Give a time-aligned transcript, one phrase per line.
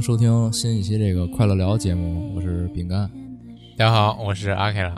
[0.00, 3.06] 迎收听新一期这个快乐聊节目，我是饼干。
[3.76, 4.94] 大家好，我是阿凯拉。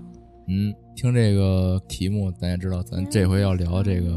[0.47, 4.17] 嗯，听这个题目，咱也知道，咱这回要聊这个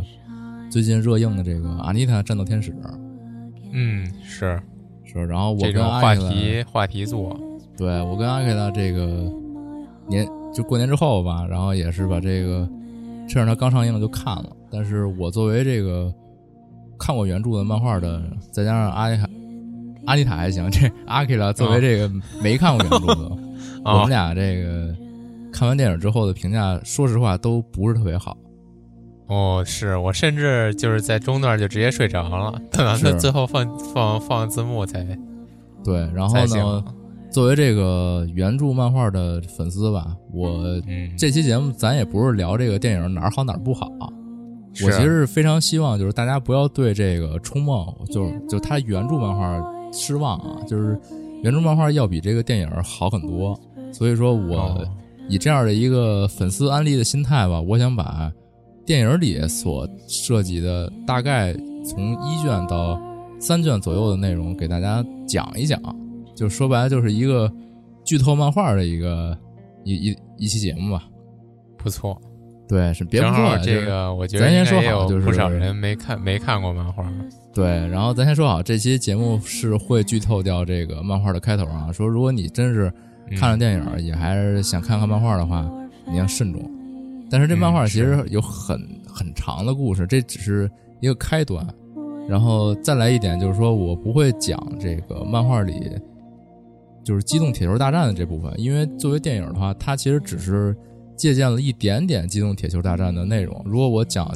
[0.70, 2.72] 最近热映的这个《阿妮塔：战斗天使》
[3.74, 4.62] 嗯，是
[5.04, 5.26] 是。
[5.26, 7.36] 然后我跟阿话题话题做。
[7.76, 9.28] 对我跟阿凯拉这个
[10.08, 12.70] 年就过年之后吧，然后也是把这个
[13.28, 14.56] 趁着它刚上映就看了。
[14.70, 16.14] 但是我作为这个
[17.00, 18.22] 看过原著的漫画的，
[18.52, 19.28] 再加上阿妮塔，
[20.06, 22.12] 阿妮塔还行，这阿克拉作为这个
[22.42, 23.32] 没看过原著的，
[23.86, 24.94] 我们俩这个
[25.52, 28.38] 看完电影之后的评价，说实话都不是特别好。
[29.28, 35.04] 哦，是我甚至就是在中段就直接睡着了， 等到最后放放放字幕才
[35.84, 36.84] 对，然后呢，
[37.32, 41.12] 作为这个原著漫画的粉丝吧，我嗯。
[41.18, 43.90] 这期节目咱也不是聊这个电影哪儿好哪儿不好，
[44.74, 44.86] 是。
[44.86, 49.60] 我其实是非常希望就是大家不要对这个《冲梦》就是就它原著漫画
[49.96, 51.00] 失望啊，就是
[51.42, 53.58] 原著漫画要比这个电影好很多，
[53.94, 54.88] 所以说我哦
[55.30, 58.32] 以这样的一个粉丝安利的心态吧，我想把
[58.86, 63.02] 电影里所涉及的大概从一卷到
[63.40, 65.82] 三卷左右的内容给大家讲一讲，
[66.36, 67.52] 就说白了就是一个
[68.04, 69.36] 剧透漫画的一个
[69.84, 71.08] 一一一期节目吧。
[71.78, 72.20] 不错。
[72.68, 77.06] 对，是别不正错啊，好这个我觉得咱先说好就是不少人没看没看过漫画。
[77.54, 81.92] 对，然后咱先说好，这期节目是会剧透掉这个漫画的开头啊。
[81.92, 82.92] 说如果你真是
[83.38, 85.70] 看了电影，也还是想看看漫画的话，
[86.08, 86.70] 你要慎重。
[87.30, 91.66] 但是这漫画嗯其实有很、很长的故事，这只是一个开端。
[92.28, 95.92] 然后再来一点，就是说我不会讲这个漫画里
[97.04, 100.76] 就是机动铁球大战的这部分，因为作为电影的话，它其实只是
[101.16, 103.62] 借鉴了一点点机动铁球大战的内容。
[103.66, 104.30] 如果我讲，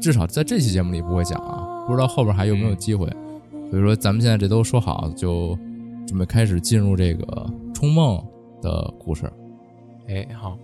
[0.00, 3.06] 至少在这期节目里不会讲啊，不知道后边还有没有机会。
[3.70, 5.58] 所以说，咱们现在这都说好，就
[6.06, 8.22] 准备开始进入这个冲梦
[8.62, 9.30] 的故事。
[10.08, 10.58] 哎，好，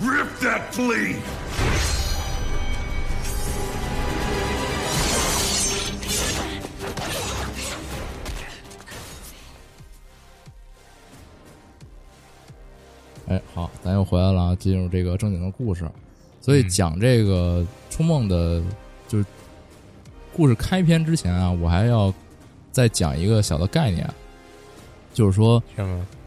[0.00, 1.16] Rip that flea!
[13.26, 15.84] 哎，好，咱又回来了啊，进入这个正经的故事。
[16.40, 18.62] 所以嗯讲这个冲梦的，
[19.08, 19.26] 就是
[20.32, 22.14] 故事开篇之前啊，我还要
[22.70, 24.08] 再讲一个小的概念，
[25.12, 25.60] 就是说？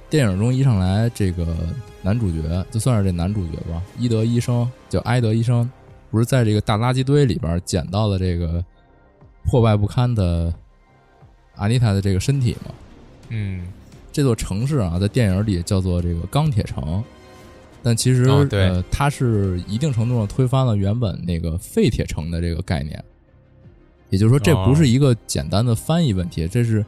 [0.10, 1.56] 电影中一上来这个
[2.01, 5.69] 男主角，就算是这男主角吧，伊德医生叫埃德医生，
[6.09, 8.63] 不是在这个大垃圾堆里边捡到了这个
[9.45, 10.53] 破败不堪的
[11.56, 12.74] 阿妮塔的这个身体吗？
[13.30, 13.68] 嗯，
[14.12, 17.03] 这座城市啊，在电影里叫做这个钢铁城，
[17.83, 23.03] 但其实、呃，它是一定程度上推翻了原本那个废铁城的这个概念。
[24.09, 26.86] 也就是说，这哦不是一个简单的翻译问题，这是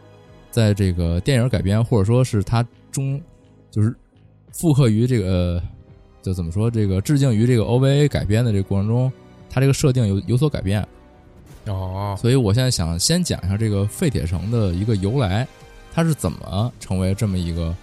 [0.51, 3.21] 在这个电影改编或者说是它中
[3.71, 3.95] 就是
[4.54, 5.62] 复刻于这个
[6.22, 9.12] 就怎么说这个致敬于这个 OVA 改编的这个过程中，
[9.50, 10.88] 它这个设定有有所改变。
[11.66, 15.48] 哦，所以我现在想先讲一下这个废铁城的一个由来，
[15.94, 17.76] 它是怎么成为这么一个，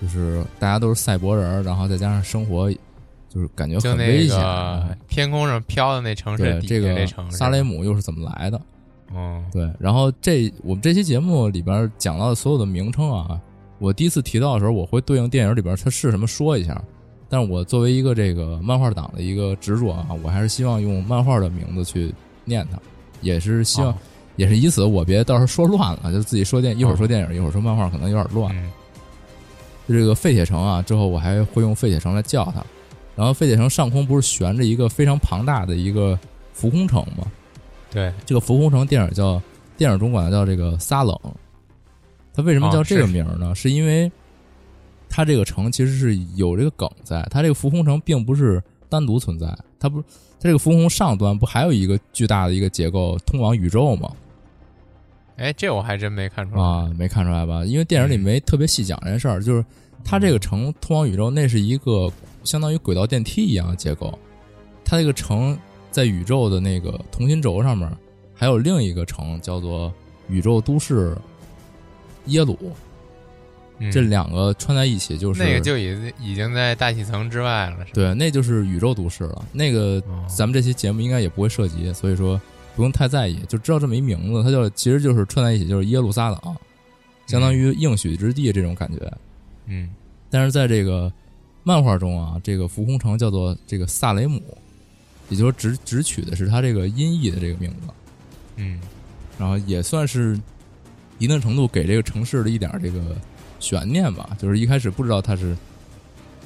[0.00, 2.70] 就是大家都是赛博人儿，然后再加上生活，
[3.28, 4.98] 就是感觉很危险。
[5.08, 8.60] 天空上飘的那城市对，这个萨雷，姆又是怎么来的？
[9.12, 13.40] 嗯，对，然后这我们这期节目里边讲到的所有的名称啊，
[13.80, 16.80] 我第一次提到的时候，我会对应电影里边它是什么说一下。
[17.28, 22.78] 但是我作为一个这个漫画党的一个执着啊，我还是希望用漫画的名字去念它，
[23.20, 23.94] 也是希望，哦
[24.36, 28.54] 也是以此我别到时候说乱了，就自己说电一会儿说电影，一会儿说漫画，可能有点乱。
[28.56, 28.70] 嗯
[29.88, 32.64] 就这个废铁城啊，之后我还会用废铁城来叫它。
[33.16, 36.16] 然后废铁城上空不是悬着一个非常庞大的一个
[36.52, 37.26] 浮空城吗？
[37.90, 39.42] 对，这个浮空城电影叫
[39.76, 41.18] 电影中管它叫这个撒冷。
[42.40, 43.54] 它为什么叫这个名儿呢？
[43.54, 44.10] 是因为
[45.08, 49.46] 它这个城其实是有这个梗在，它这个浮空城并不是单独存在，
[49.78, 50.08] 它不，它
[50.40, 54.10] 这个浮空上端不还有一个巨大的一个结构通往宇宙吗？
[55.36, 57.64] 哎，这我还真没看出来啊，没看出来吧？
[57.64, 59.64] 因为电影里没特别细讲这件事儿，就是
[60.04, 62.10] 它这个城通往宇宙，那是一个
[62.44, 64.16] 相当于轨道电梯一样的结构。
[64.84, 65.58] 它这个城
[65.90, 67.90] 在宇宙的那个同心轴上面，
[68.34, 69.92] 还有另一个城叫做
[70.28, 71.16] 宇宙都市
[72.26, 72.56] 耶鲁，
[73.78, 73.90] 嗯。
[73.90, 77.90] 这两个串在一起就是那个就已已经在大气层之外了，是吧？
[77.94, 79.44] 对，那就是宇宙都市了。
[79.52, 80.24] 那个哦。
[80.28, 82.40] 咱们这期节目应该也不会涉及，所以说
[82.76, 86.38] 不用太在意，就知道这么一名字，它就其实就是串在一起，就是耶路撒冷，
[87.26, 89.12] 相当于应许之地这种感觉。
[89.66, 89.90] 嗯。
[90.30, 91.12] 但是在这个
[91.62, 94.40] 漫画中啊，这个浮空城叫做这个萨雷姆，
[95.28, 97.92] 也就是说只只取的是它这个音译的这个名字，
[98.56, 98.80] 嗯。
[99.38, 100.38] 然后也算是
[101.20, 103.00] 一定程度给这个城市的一点这个
[103.60, 105.56] 悬念吧，就是一开始不知道它是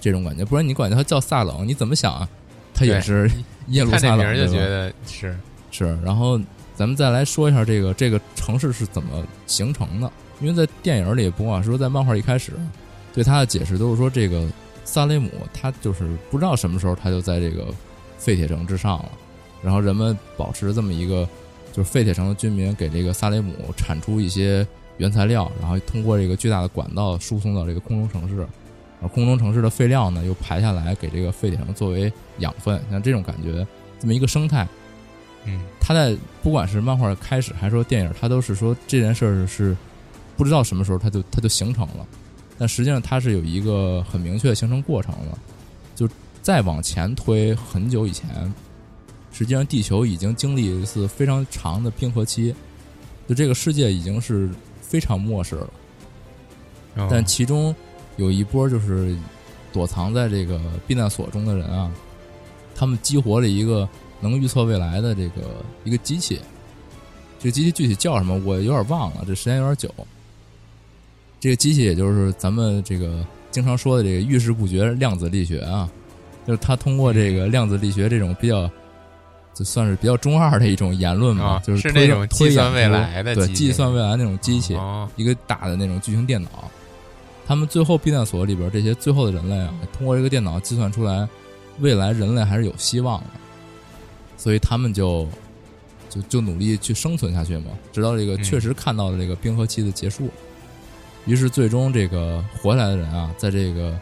[0.00, 2.28] 这种感觉，不然你管它叫萨冷，你怎么想啊？
[2.74, 3.30] 它也是
[3.68, 5.34] 耶路撒冷，就觉得是
[5.70, 6.38] 是，然后
[6.74, 10.10] 咱们再来说一下这个这个城市是怎么形成的。
[10.40, 12.52] 因为在电影里，不管说在漫画一开始，
[13.14, 14.46] 对它的解释都是说，这个
[14.84, 17.66] 萨雷姆他就是不知道什么时候他就在这个
[18.18, 19.12] 废铁城之上了，
[19.62, 21.26] 然后人们保持这么一个，
[21.74, 24.64] 就是废铁城的居民给这个萨雷姆产出一些
[24.98, 28.46] 原材料，然后通过这个巨大的管道输送到这个空中城市，
[29.02, 33.66] 而空中城市的废料呢又排下来给这个废铁城作为养分，像这种感觉，
[33.98, 34.64] 这么一个生态。
[35.46, 39.76] 嗯他在不管是漫画开始还是说电影，他都是说这件事儿是
[40.36, 42.06] 不知道什么时候它就它就形成了，
[42.56, 45.38] 但实际上它是有一个很明确的形成过程了。
[45.94, 46.08] 就
[46.40, 48.28] 再往前推很久以前，
[49.36, 52.54] 实际上地球已经经历一次非常长的冰河期，
[53.28, 54.48] 就这个世界已经是
[54.80, 55.70] 非常末世了。
[56.94, 57.74] 哦但其中
[58.16, 59.16] 有一波就是
[59.72, 61.90] 躲藏在这个避难所中的人啊，
[62.76, 63.88] 他们激活了一个
[64.20, 66.40] 能预测未来的这个一个机器。
[67.40, 69.92] 这个机器具体叫什么，我有点忘了，这时间有点久。
[71.40, 75.90] 这个机器也就是咱们这个经常说的这个遇事不决量子力学啊，
[76.46, 78.70] 就是它通过这个量子力学这种比较，
[79.54, 86.70] 就算是比较中二的一种言论吧，啊就是推是那种推计算未来的对计算未来那种机器，哦一个大的那种巨型电脑。
[87.46, 91.28] 他们最后避难所里边这些最后的人类啊，通过这个电脑计算出来，
[91.78, 93.26] 未来人类还是有希望的，
[94.36, 95.28] 所以他们就
[96.10, 100.28] 就就努力去生存下去嘛，直到这个嗯确实看到了这个冰河期的结束。
[101.26, 103.96] 于是最终这个活下来的人啊，在这个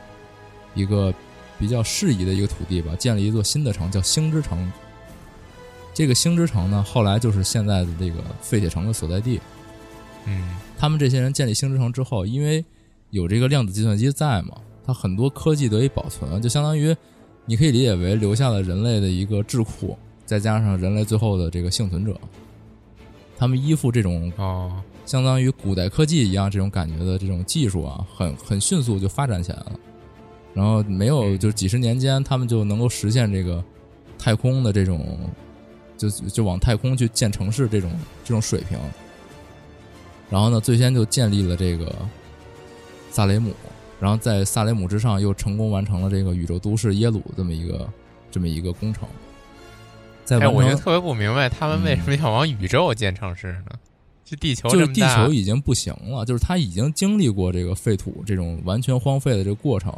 [0.75, 1.13] 一个
[1.59, 4.73] 比较适宜的一个土地吧，建了一座新的城，叫星之城。
[5.95, 9.41] 这个星之城呢，后来就是现在的这个废铁城的所在地。
[10.27, 12.65] 嗯他们这些人建立星之城之后，因为
[13.11, 16.97] 有这个量子计算机在嘛，它很多科技得以保存，就相当于
[17.45, 22.19] 你可以理解为留下了人类的一个智库，再加上人类最后的这个幸存者，
[23.37, 29.73] 他们依附这种哦相当于古代科技一样这种感觉的这种技术啊，很很迅速就发展起来了。
[30.55, 33.63] 然后没有就几十年间，他们就能够实现这个
[34.19, 35.19] 太空的这种，
[35.97, 37.91] 就就往太空去建城市这种
[38.25, 38.79] 这种水平。
[40.31, 41.95] 然后呢，最先就建立了这个
[43.11, 43.53] 萨雷姆，
[44.01, 47.89] 然后在萨雷姆之上又成功完成了这个宇宙都市耶鲁这么一个
[48.31, 49.07] 这么一个工程。
[50.25, 53.79] 在哎，我就特别不明白他们为什么要往宇宙建城市呢？
[54.25, 59.93] 这地球就是地球已经不行了，就是它已经经历过这个废土这种完全荒废的这个过程，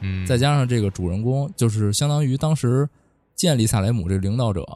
[0.00, 2.86] 嗯，再加上这个主人公，就是相当于当时
[3.34, 4.66] 建立萨雷姆这个领导者，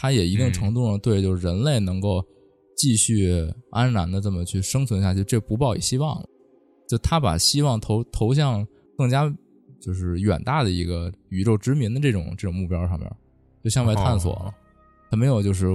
[0.00, 2.24] 他也一定嗯程度上对就是人类能够
[2.74, 6.26] 继续安然的这么去生存下去，这不抱以希望了。
[6.88, 8.66] 就他把希望投投向
[8.96, 9.30] 更加
[9.78, 13.12] 就是远大的一个宇宙殖民的这种这种目标上面，
[13.62, 14.46] 就向外探索了。
[14.46, 14.54] 哦
[15.10, 15.66] 他没有就是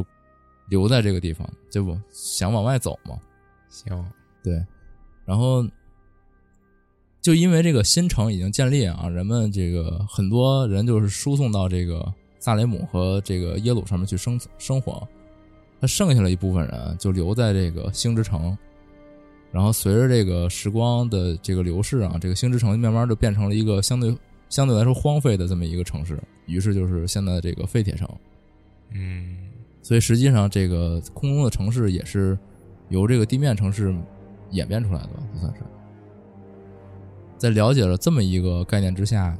[0.70, 3.20] 留在这个地方，就不想往外走嘛。
[3.67, 4.65] 行，对，
[5.25, 5.62] 然后
[7.22, 12.13] 就因为这个新城已经建立啊，人们这个很多人就是输送到这个
[12.46, 15.02] 萨雷姆和这个耶鲁上面去生生活，
[15.82, 18.56] 他剩下了一部分人就留在这个星之城，
[19.52, 24.16] 然后随着这个时光的这个流逝啊，这个星之城慢慢就变成了一个相对
[24.48, 28.08] 相对来说荒废的这么一个城市，于是就是现在的这个废铁城。
[28.92, 29.50] 嗯，
[29.82, 32.38] 所以实际上，这个空中的城市也是
[32.90, 33.92] 由这个地面城市
[34.52, 35.62] 演变出来的吧，就算是。
[37.40, 39.36] 在了解了这么一个概念之下，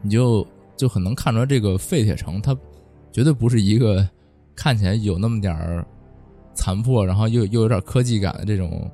[0.00, 2.56] 你就就很能看出来，这个废铁城它
[3.12, 4.06] 绝对不是一个
[4.54, 5.86] 看起来有那么点儿
[6.54, 8.90] 残破，然后又又有点科技感的这种，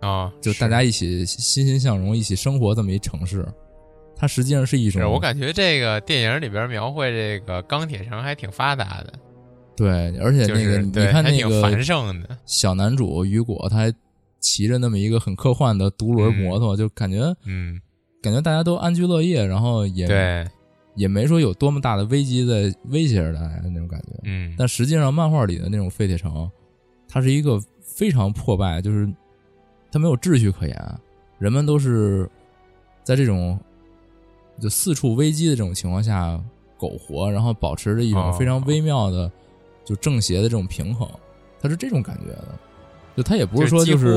[0.00, 3.46] 啊，就大家一起欣欣向荣、一起生活这么一城市。
[4.16, 9.12] 它实际上是一种是我感觉这个电影里边描绘这个钢铁城还挺发达的，
[9.76, 13.92] 对，而且就那个、是你看那个繁盛的，小男主雨果，他还
[14.38, 17.80] 骑着那么一个很科幻的独轮摩托，就感觉嗯，
[18.22, 20.46] 感觉大家都安居乐业，然后也对，
[20.94, 24.08] 也没说有多么大的危机在威胁着大家那种感觉。
[24.22, 26.50] 嗯，但实际上，漫画里的那种废铁城，
[27.08, 29.12] 它是一个非常破败，就是
[29.90, 31.00] 它没有秩序可言，
[31.38, 32.28] 人们都是
[33.02, 33.58] 在这种
[34.60, 36.40] 就四处危机的这种情况下
[36.78, 39.30] 苟活，然后保持着一种哦非常微妙的
[39.84, 41.08] 就正邪的这种平衡，
[41.60, 42.58] 它是这种感觉的。
[43.16, 44.12] 就它也不是说就是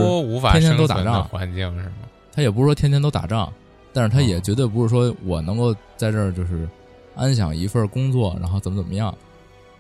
[0.52, 1.96] 天天都打仗，环境是吗？
[2.32, 3.52] 他也不是说天天都打仗，
[3.98, 6.70] 但是他也哦绝对不是说我能够在这儿就是
[7.16, 9.12] 安享一份工作，然后怎么怎么样，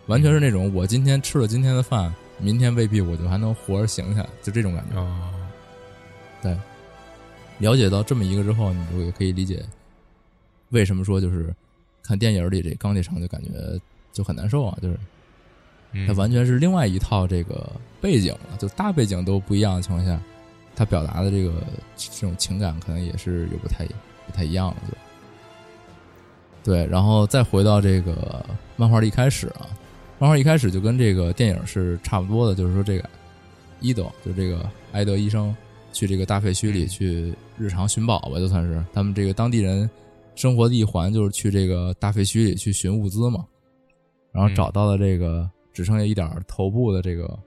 [0.08, 5.08] 完全是那种我今天吃了今天的饭，明天未必我就还能活着醒下来，就这种感觉。
[6.42, 6.58] 对，
[7.60, 9.64] 了解到这么一个之后，你就也可以理解
[10.70, 11.54] 为什么说就是
[12.02, 13.50] 看电影里这钢铁城就感觉
[14.12, 14.98] 就很难受啊，就是
[15.92, 16.08] 嗯。
[16.08, 17.72] 它完全是另外一套这个
[18.02, 20.20] 背景了，就大背景都不一样的情况下，
[20.76, 21.64] 它表达的这个
[21.96, 23.86] 这种情感可能也是有不太
[24.28, 24.94] 不太一样了，就
[26.64, 26.86] 对。
[26.86, 29.66] 然后再回到这个漫画的一开始啊，
[30.20, 33.10] 漫画一开始就跟这个电影是差不多的，就是说这个
[33.80, 35.56] 伊德，就这个埃德医生
[35.94, 39.90] 去这个大废墟里去日常寻宝吧，就算是他们这个当地人
[40.36, 43.46] 生活的一环，就是去这个大废墟里去寻物资嘛。
[44.32, 47.40] 然后找到了这个只剩下一点头部的这个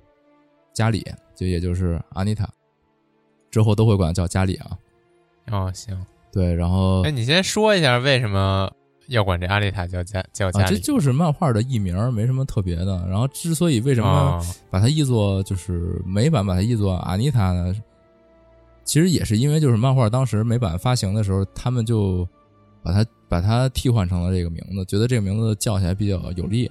[0.72, 1.06] 加里，
[1.36, 2.48] 就也就是阿妮塔，
[3.48, 4.76] 之后都会管叫加里啊。
[5.52, 5.96] 哦，行，
[6.32, 8.70] 对，然后哎，你先说一下为什么
[9.08, 10.76] 要管这阿丽塔叫加叫啊，加里？
[10.76, 13.06] 这就是漫画的译名，没什么特别的。
[13.08, 17.74] 然后之所以为什么哦把它译作就是美版把它译作阿妮塔呢？
[18.84, 22.26] 其实也是因为就是漫画当时美版发行的时候，他们就
[22.82, 26.70] 把它把它替换成了这个名字，觉得这个名字叫起来比较有力。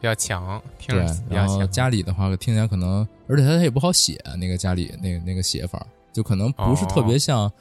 [0.00, 1.70] 比较强，听对着，比较然后强。
[1.70, 7.52] 家里的话听起来可能，而且它它也不好写，那个家里那个那个写法，就可能不是特别像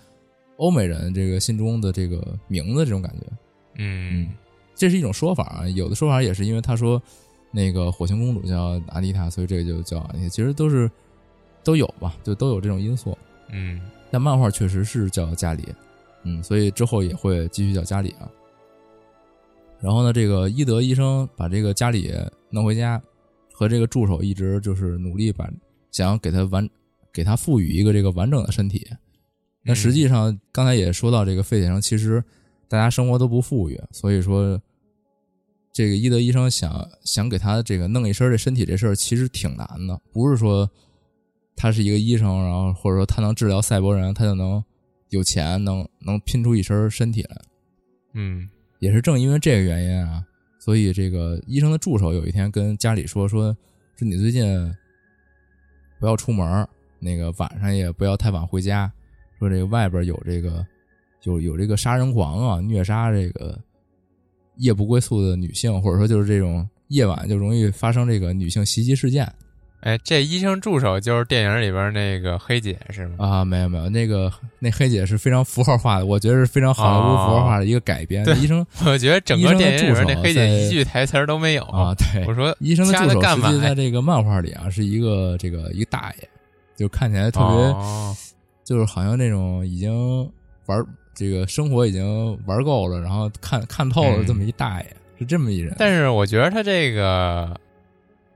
[0.60, 3.28] 欧美人这个心中的这个名字这种感觉。
[3.76, 4.30] 嗯
[4.76, 7.02] 这是一种说法啊，有的说法也是因为他说
[7.52, 10.30] 那个火星公主叫阿丽塔，所以这个就叫阿妮塔。
[10.30, 10.90] 其实都是
[11.64, 13.18] 都有吧，就都有这种因素。
[13.52, 15.64] 嗯但漫画确实是叫家里，
[16.24, 18.30] 嗯，所以之后也会继续叫家里啊。
[19.80, 22.14] 然后呢，这个伊德医生把这个家里
[22.50, 23.02] 弄回家，
[23.54, 25.50] 和这个助手一直就是努力把
[25.92, 26.70] 想要给他完
[27.14, 28.86] 给他赋予一个这个完整的身体。
[29.70, 32.24] 那实际上刚才也说到，这个废铁城其实
[32.68, 34.60] 大家生活都不富裕，所以说
[35.72, 40.70] 这个伊德医生想想给他这个弄一身这身体这事儿其实挺难的，不是说
[41.56, 44.64] 他是一个医生，然后或者说他能治疗赛博人，他就能
[45.10, 47.42] 有钱，能能拼出一身身体来。
[48.14, 48.50] 嗯
[48.80, 50.24] 也是正因为这个原因啊，
[50.60, 53.56] 所以这个医生的助手有一天跟家里说说，
[53.98, 54.74] 说你最近
[56.00, 56.68] 不要出门，
[57.00, 58.92] 那个晚上也不要太晚回家，
[59.40, 60.66] 说这个外边有这个
[61.24, 63.58] 有有这个杀人狂啊，虐杀这个
[64.58, 69.32] 夜不归宿的女性，或者说就是这种夜晚就容易发生这个女性袭击事件。
[69.82, 73.16] 哎，这医生助手就是电影里边那个黑姐是吗？
[73.20, 74.30] 啊，没有没有，那个
[74.60, 78.26] 那黑姐是非常符号化的，我觉得是非常好莱坞符号化的一个改编。
[78.26, 86.28] 对医生我觉得整个电影里边那黑姐一句台词儿都没有啊，对，我说医生的助手实际在这个漫画里啊是一个这个一个大爷，
[86.76, 88.14] 就看起来特别，哦
[88.70, 90.32] 就是好像那种已经
[90.68, 90.86] 玩
[91.16, 94.86] 这个生活已经玩够了，然后看看透了嗯这么一大爷，
[95.18, 95.74] 是这么一人。
[95.80, 97.60] 但是我觉得他这个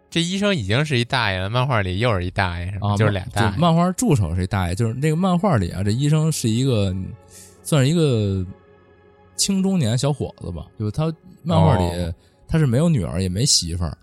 [0.09, 3.57] 这医生已经是一大爷了，漫画里又是一大爷，啊，就是俩大爷。
[3.59, 6.91] 漫画助手是一大爷，就是那个漫画里啊，这医生是一个
[7.61, 8.43] 算是一个
[9.35, 11.13] 青中年小伙子吧，就是他
[11.43, 12.13] 漫画里、哦
[12.45, 13.97] 他是没有女儿也没媳妇儿，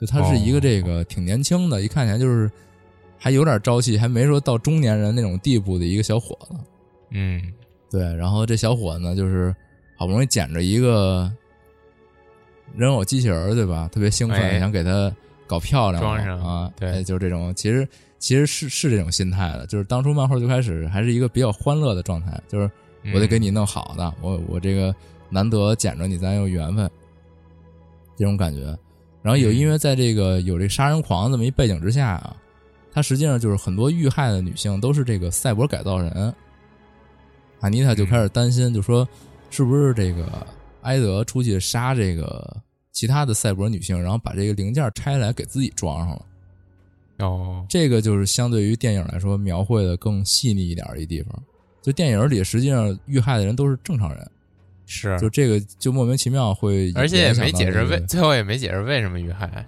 [0.00, 2.50] 就他是一个这个挺年轻的，一看起来就是
[3.22, 6.54] 还有点朝气，还没说到中年人那种地步的一个小伙子。
[7.10, 7.52] 嗯，
[7.90, 9.54] 对，然后这小伙子呢，就是
[9.96, 11.30] 好不容易捡着一个
[12.74, 13.88] 人偶机器人儿，对吧？
[13.92, 15.14] 特别兴奋，哎想给他
[15.46, 17.86] 搞漂亮装上啊，对哎就是这种，其实
[18.18, 22.70] 其实是是这种心态的，就是当初漫画最开始还是一个比较欢乐的状态，就是
[23.12, 24.94] 我得给你弄好的，我我这个
[25.28, 26.90] 难得捡着你，咱有缘分，
[28.16, 28.66] 这种感觉。
[29.22, 32.34] 然后有嗯因为在这个有这杀人狂这么一背景之下啊，
[32.92, 36.34] 他实际上就是很多遇害的女性都是这个赛博改造人。
[37.60, 39.06] 阿妮塔就开始担心，就说
[39.50, 40.46] 是不是这个
[40.82, 42.56] 埃德出去杀这个
[42.90, 46.26] 其他的赛博女性，然后把这个零件拆来给自己装上了。
[47.18, 51.42] 哦，这个就是相对于电影来说描绘的更细腻一点的一地方。
[51.82, 54.30] 就电影里实际上遇害的人都是正常人，
[54.86, 59.66] 是，就这个就莫名其妙会，而且也没解释为，最后也没解释为什么遇害。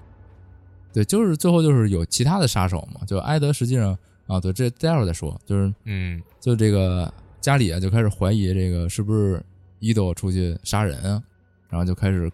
[0.93, 3.05] 对，就是最后就是有其他的杀手嘛。
[3.07, 3.97] 就埃德实际上
[4.27, 5.41] 啊，对，这待会儿再说。
[5.47, 9.43] 就是嗯，就这个家里啊就开始怀疑这个是不是
[9.79, 11.23] 伊豆出去杀人啊，
[11.71, 12.31] 然后就开始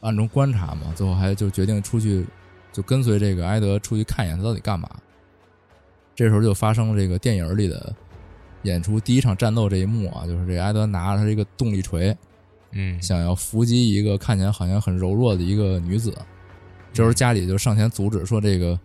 [0.00, 0.92] 暗中观察嘛。
[0.94, 2.26] 最后还就决定出去，
[2.72, 4.88] 就跟随这个埃德出去看一眼他到底干嘛。
[6.14, 7.94] 这时候就发生了这个电影里的
[8.64, 12.14] 演出第一场战斗这一幕啊，就是这个埃德拿着他这个动力锤，
[12.72, 16.14] 嗯，想要伏击一个看起来好像很柔弱的一个女子。
[16.92, 18.78] 这时候家里就上前阻止说：“这个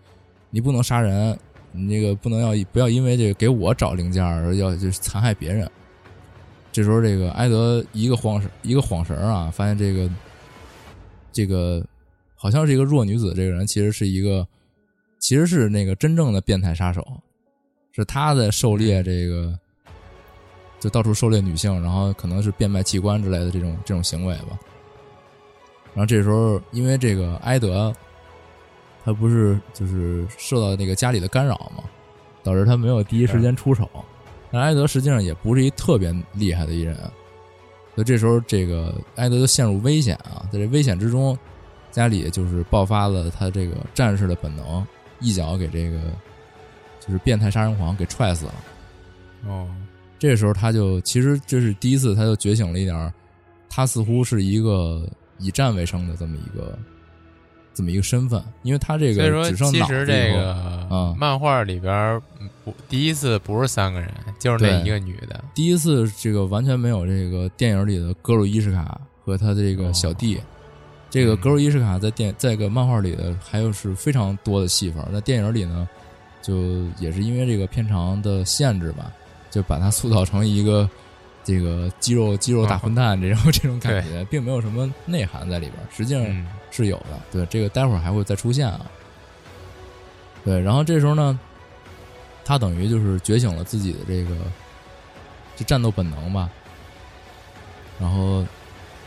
[0.50, 1.38] 你不能杀人，
[1.72, 5.70] 你这个不能要不要因为这个给我找零件而要就是残害别人。”
[6.72, 10.08] 这时候这个埃德一个晃神一个晃神啊，发现这个
[11.32, 11.84] 这个
[12.36, 14.46] 好像是一个弱女子，这个人其实是一个
[15.18, 17.04] 其实是那个真正的变态杀手，
[17.92, 19.58] 是他在狩猎这个
[20.78, 24.58] 就到处狩猎女性，然后可能是变卖器官之类的这种这种行为吧。
[25.98, 27.92] 然后这时候，因为这个埃德，
[29.04, 31.82] 他不是就是受到那个家里的干扰嘛，
[32.44, 33.90] 导致他没有第一时间出手。
[34.52, 36.94] 但埃德实际上也不是一特别厉害的一人，
[37.96, 41.36] 所以这时候这个埃德就陷入危险啊，在这危险之中，
[41.90, 44.86] 家里就是爆发了他这个战士的本能，
[45.18, 45.98] 一脚给这个
[47.00, 48.54] 就是变态杀人狂给踹死了。
[49.48, 49.66] 哦，
[50.16, 53.12] 这时候他就其实这是第一次，他就觉醒了一点，
[53.68, 55.04] 他似乎是一个
[55.38, 56.78] 以战为生的这么一个
[57.74, 60.52] 这么一个身份，因为他这所以说个只剩其实这个
[60.90, 62.20] 啊漫画里边
[62.64, 65.42] 不第一次不是三个人，就是那一个女的。
[65.54, 70.40] 第一次这个完全没有这个电影里的格鲁伊什卡和他的这个小弟。
[71.10, 75.88] 这个嗯格鲁伊什卡在电在个漫画里的还有是非常多的戏份，在电影里呢，
[76.42, 79.10] 就也是因为这个片长的限制吧，
[79.50, 80.86] 就把他塑造成一个
[81.48, 87.18] 这个肌肉肌肉大混蛋这种、这种感觉，并没有什么内涵在里边，实际上嗯是有的。
[87.32, 88.84] 对，这个待会儿还会再出现啊。
[90.44, 91.40] 对，然后这时候呢，
[92.44, 94.36] 他等于就是觉醒了自己的这个
[95.56, 96.50] 这战斗本能吧。
[97.98, 98.44] 然后，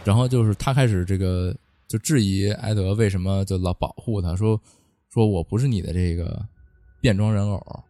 [0.04, 1.56] 然后就是他开始这个
[1.88, 4.60] 就质疑埃德为什么就老保护他，说
[5.14, 6.44] 说我不是你的这个
[7.00, 7.84] 变装人偶，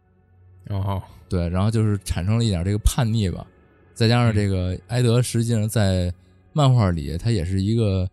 [0.67, 3.47] 哦，对，然后就是产生了一点这个叛逆吧，
[3.93, 6.13] 再加上这个埃德实际上在
[6.54, 8.10] 漫画里他也是一个，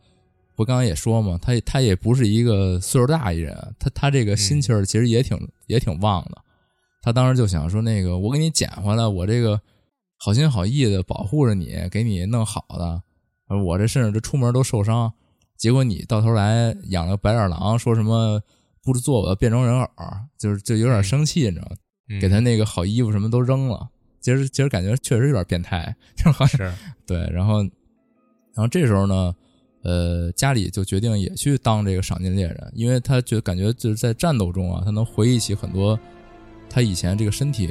[0.54, 6.38] 不刚刚也说嘛，他他也不是一个岁数大一人，他他这个心气儿其实也挺、也挺旺的，
[7.02, 9.60] 他当时就想说那个我给你捡回来，我这个
[10.18, 13.02] 好心好意的保护着你，给你弄好的，
[13.64, 15.12] 我这甚至这出门都受伤，
[15.56, 18.40] 结果你到头来养了个白眼狼，说什么
[18.82, 19.88] 不知做我的变装人偶，
[20.38, 21.76] 就是就有点生气，你知道吗？
[22.10, 23.86] 嗯给他那个好衣服什么都扔了。
[24.20, 26.74] 其实其实感觉确实有点变态， 就好像是
[27.06, 27.18] 对。
[27.32, 29.34] 然后，然后这时候呢，
[29.82, 35.98] 呃，家里就决定也去当这个赏金猎人，因为他觉感觉就是在战斗中啊，他能回忆起很多
[36.68, 37.70] 他以前这个身体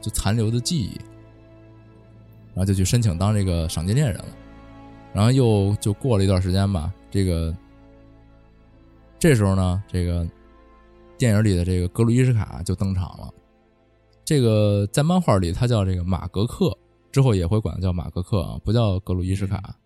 [0.00, 0.98] 就残留的记忆，
[2.54, 4.26] 然后就去申请当这个赏金猎人了。
[5.12, 7.56] 然后又就过了一段时间吧，这个
[9.16, 10.26] 这时候呢，这个
[11.16, 13.32] 电影里的这个格鲁伊什卡就登场了。
[14.24, 16.76] 这个在漫画里他叫这个马格克，
[17.12, 19.76] 之后也会管他叫马格克啊，不叫格鲁伊什卡。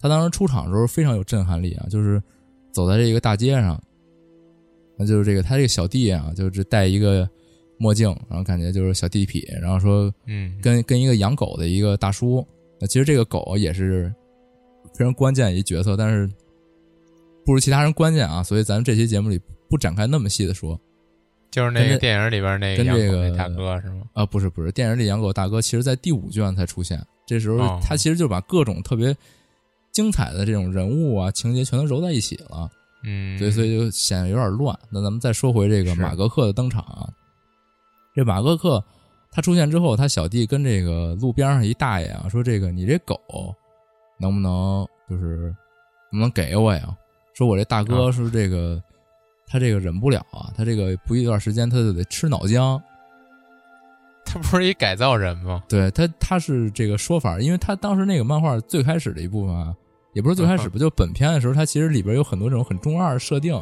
[0.00, 2.22] 他当时出场的时候非常有震撼力啊，就是
[2.72, 3.82] 走在这个大街上，
[4.98, 7.28] 那就是这个他这个小弟啊，就是戴一个
[7.78, 12.46] 墨镜，然后感觉就是小地痞，然后说嗯，跟跟一个养狗的一个大叔，
[12.80, 14.12] 那其实这个狗也是
[14.94, 16.30] 非常关键一角色，但是
[17.44, 20.78] 不如其他人关键啊，所以咱们这期节目里不展开那么细的说。
[21.54, 24.02] 就是那个电影里边那个养狗那大哥是吗？
[24.12, 29.14] 啊，不是不是，电影里养狗大哥其实在第五卷才出现，这时候哦他其实就把各种特别
[29.92, 32.68] 精彩的这种人物啊情节全都揉在一起了，
[33.04, 34.76] 嗯，所以所以就显得有点乱。
[34.90, 37.08] 那咱们再说回这个马格克的登场啊，
[38.16, 38.82] 这马格克
[39.30, 43.16] 他出现之后，他小弟跟这个路边上一大爷啊说：“这个你这狗
[44.18, 45.54] 能不能就是
[46.10, 46.96] 能不能给我呀？
[47.32, 48.82] 说我这大哥啊说这个、
[49.46, 52.80] 他这个忍不了啊，他这个不一段时间他就得吃脑浆。
[54.26, 55.62] ”他不是一改造人吗？
[55.68, 59.74] 对他，他是这个说法，因为他当时那个漫画最开始的一部分啊，
[60.14, 63.52] 也不是最开始 不，就本片的时候，他其实里边有很多这种很中二的设定，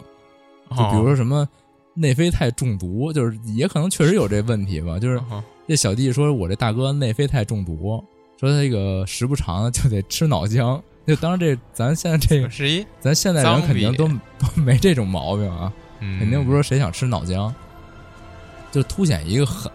[0.70, 1.46] 就比如说什么
[1.94, 4.98] 内啡肽中毒，就是也可能确实有这问题吧。
[4.98, 8.02] 就是哦这小弟说我这大哥内啡肽中毒，
[8.38, 10.80] 说他这个时不常的就得吃脑浆。
[11.06, 17.52] 就当然这咱现在这个十一咱现在人肯定都都没这种毛病啊，嗯肯定不是说谁想吃脑浆，
[18.70, 19.70] 就凸显一个狠。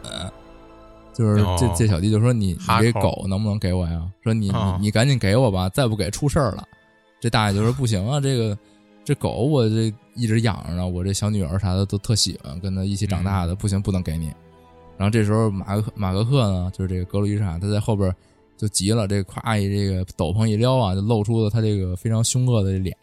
[1.13, 4.07] 就是这哦这小弟就说你你这狗能不能给我呀？
[4.23, 6.63] 说你哦你你赶紧给我吧，再不给出事儿了。
[7.19, 8.55] 这大爷就说不行啊，这个
[9.03, 14.31] 这狗我这一直养着呢，我这小女儿啥的都特喜欢，跟他一起长大的，不行不能给你。
[14.95, 18.15] 然后这时候马格马格克呢，就是这个格鲁伊莎，他在后边
[18.57, 22.95] 就急了，这咵一这个斗篷一撩啊，就露出了他这个非常凶恶的脸，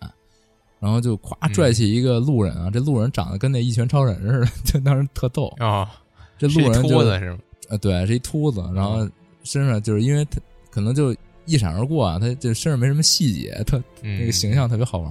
[0.80, 5.54] 然后就咵拽起一个路人啊，这路人长得跟那一拳超人似的，就当时特逗。
[5.60, 5.88] 哦，
[6.36, 7.38] 这路人就秃子是吗？
[7.68, 9.08] 呃，对，是一秃子，然后
[9.44, 10.40] 身上就是因为他
[10.70, 11.14] 可能就
[11.46, 15.10] 一闪而过啊，他这身上没什么细节，特嗯那个形象特别好玩。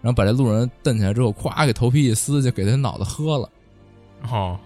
[0.00, 3.50] 然后把这路人蹬起来之后，咵给头皮一撕，就给他脑子喝了。
[4.30, 4.58] 哦，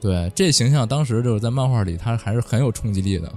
[0.00, 3.32] 对，这形象当时就是在漫画里，他还是很有冲击力的。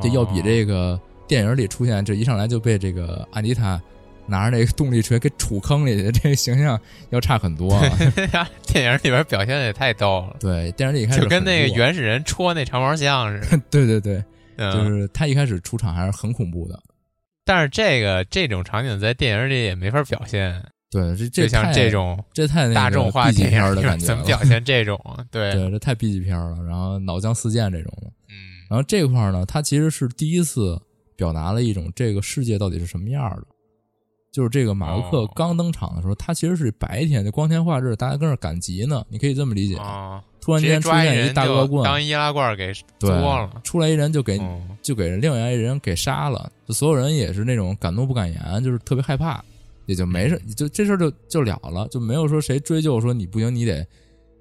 [0.00, 3.80] 这要比这个电影里出现，这一上来就被这个安妮塔
[4.26, 6.80] 拿着那个动力锤给杵坑里的， 这个形象
[7.10, 7.74] 要差很多、
[8.32, 8.48] 啊。
[8.66, 13.62] 电影里边表现的也太逗了，对，电影里一开始就跟那个原始人戳那长毛象似的。
[13.70, 14.24] 对对对，
[14.56, 16.78] 嗯就是他一开始出场还是很恐怖的。
[17.44, 25.22] 但是这个这种场景在电影里也没法表现，对，这这就像这种这太大众化电影的感觉怎么表现这种啊？
[25.30, 26.56] 对，对，这太 B 级片了。
[26.66, 27.92] 然后脑浆四溅这种
[28.68, 30.80] 然后这块儿呢，他其实是第一次
[31.16, 33.46] 表达了一种这个世界到底是什么样儿的。
[34.32, 39.76] 就是这个马格克哦刚登场的时候，他其实是白天就光天化日，大家跟那儿赶集呢，你可以这么理解。
[39.76, 49.40] 啊，突然间出现一大恶棍，当易拉罐给对作了，出来一人就给、嗯就给另外一人给杀了，就所有人也是那种敢怒不敢言，就是特别害怕，
[49.86, 53.86] 也就没事，就这事儿就就了了，就没有说谁追究说你不行，你得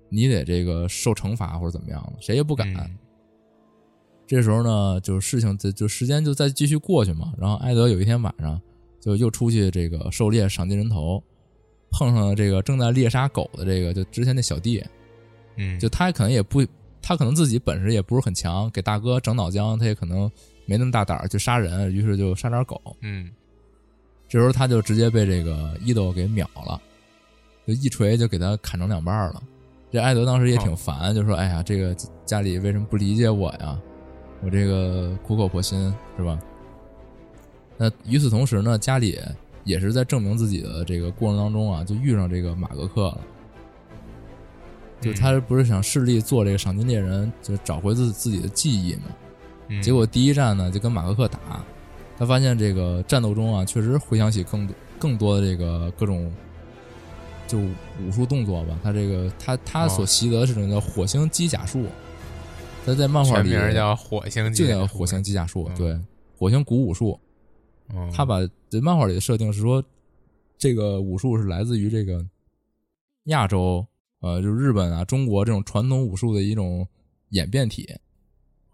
[0.09, 2.67] 你得这个受惩罚或者怎么样的，谁也不敢。
[4.33, 7.31] 嗯这时候呢，就是事情就就时间就再继续过去嘛。
[7.37, 8.59] 然后埃德有一天晚上
[8.99, 11.23] 就又出去这个狩猎，赏金人头，
[11.91, 14.83] 碰上了这个正在猎杀狗的这个就之前那小弟，
[15.57, 16.65] 嗯，就他可能也不，
[16.99, 20.31] 他可能自己本事也不是很强，给大哥整脑浆，他也可能
[20.65, 22.81] 没那么大胆儿去杀人，于是就杀点狗。
[23.01, 23.29] 嗯
[24.27, 26.81] 这时候他就直接被这个伊豆给秒了，
[27.67, 29.43] 就一锤就给他砍成两半了。
[29.91, 33.79] 这艾德当时也挺烦，就说：“哎呀，这个家里为什么不理解我呀？
[34.43, 36.39] 我这个苦口婆心是吧？”
[37.77, 39.19] 那与此同时呢，家里
[39.63, 43.21] 也是在证明自己的这个过程当中啊，就遇上这个马格克了。
[45.01, 49.03] 就他不是想势力做这个赏金猎人，就找回自自己的记忆嘛？
[49.69, 51.39] 嗯结果第一战呢，就跟马格克打，
[52.17, 56.31] 他发现这个战斗中啊，确实回想起更多更多的这个各种
[57.47, 58.77] 就武术动作吧。
[58.83, 61.85] 他这个他他所习得的是这种叫火星机甲术，
[62.85, 65.99] 他在漫画里全名叫火星机甲术就叫火星机甲术，嗯对，
[66.37, 67.19] 火星古武术。
[67.93, 69.83] 嗯他把这漫画里的设定是说，
[70.57, 72.25] 这个武术是来自于这个
[73.25, 73.85] 亚洲，
[74.21, 76.87] 呃，就是日本啊、中国这种传统武术的一种
[77.29, 77.87] 演变体。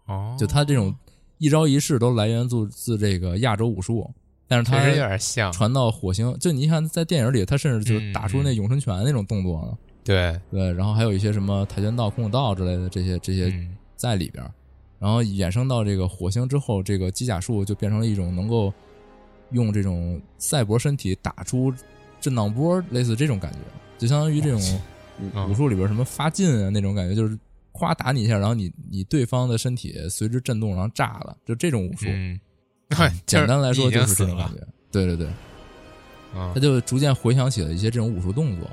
[0.06, 0.94] 哦，就他这种
[1.38, 4.08] 一招一式都来源自自这个亚洲武术，
[4.46, 6.36] 但是他确实有点像传到火星。
[6.38, 9.78] 就你看在电影里，他甚至就嗯打出那咏春拳那种动作了。
[10.02, 14.50] 对对，然后还有一些什么跆拳道、空手道之类的这些这些嗯在里边儿。
[14.98, 18.72] 然后衍生到这个火星之后，这个机甲术就变成了一种能够
[19.50, 21.72] 用这种赛博身体打出
[22.18, 23.58] 震荡波，类似这种感觉，
[23.98, 24.60] 就相当于这种
[25.34, 27.38] 嗯武武术里边什么发劲啊那种感觉，就是
[27.72, 32.06] 夸打你一下，然后你你对方的身体随之震动，然后炸了，就这种武术。
[32.08, 32.40] 嗯，
[33.24, 34.66] 简单来说就是这种感觉。
[34.92, 35.28] 对对对，
[36.34, 38.68] 嗯他就逐渐回想起了一些这种武术动作，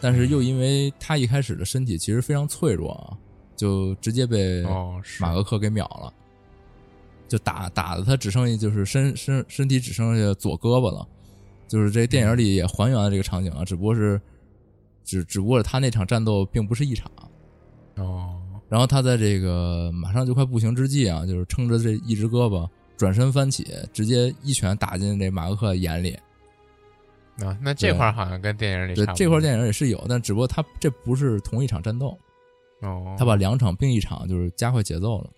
[0.00, 3.18] 但是又因为他一开始的身体其实非常脆弱啊，
[3.56, 6.12] 就直接被哦马格克给秒了，
[7.26, 11.06] 就打打的他只剩下就是身身身体只剩下左胳膊了，
[11.66, 14.20] 就是这电影里也还原了这个场景啊，只不过是
[15.04, 17.10] 只只不过他那场战斗并不是一场。
[17.96, 18.36] 哦，
[18.68, 26.18] 然后他在这个马上就快不行之际啊，就是撑着这一只胳膊转身翻起，直接一拳打进这马格克眼里。
[27.42, 32.18] 啊，那这块好像跟电影里对这块电影也是有，但只不过他这不是同一场战斗，
[32.80, 35.30] 哦，他把两场并一场，就是加快节奏了。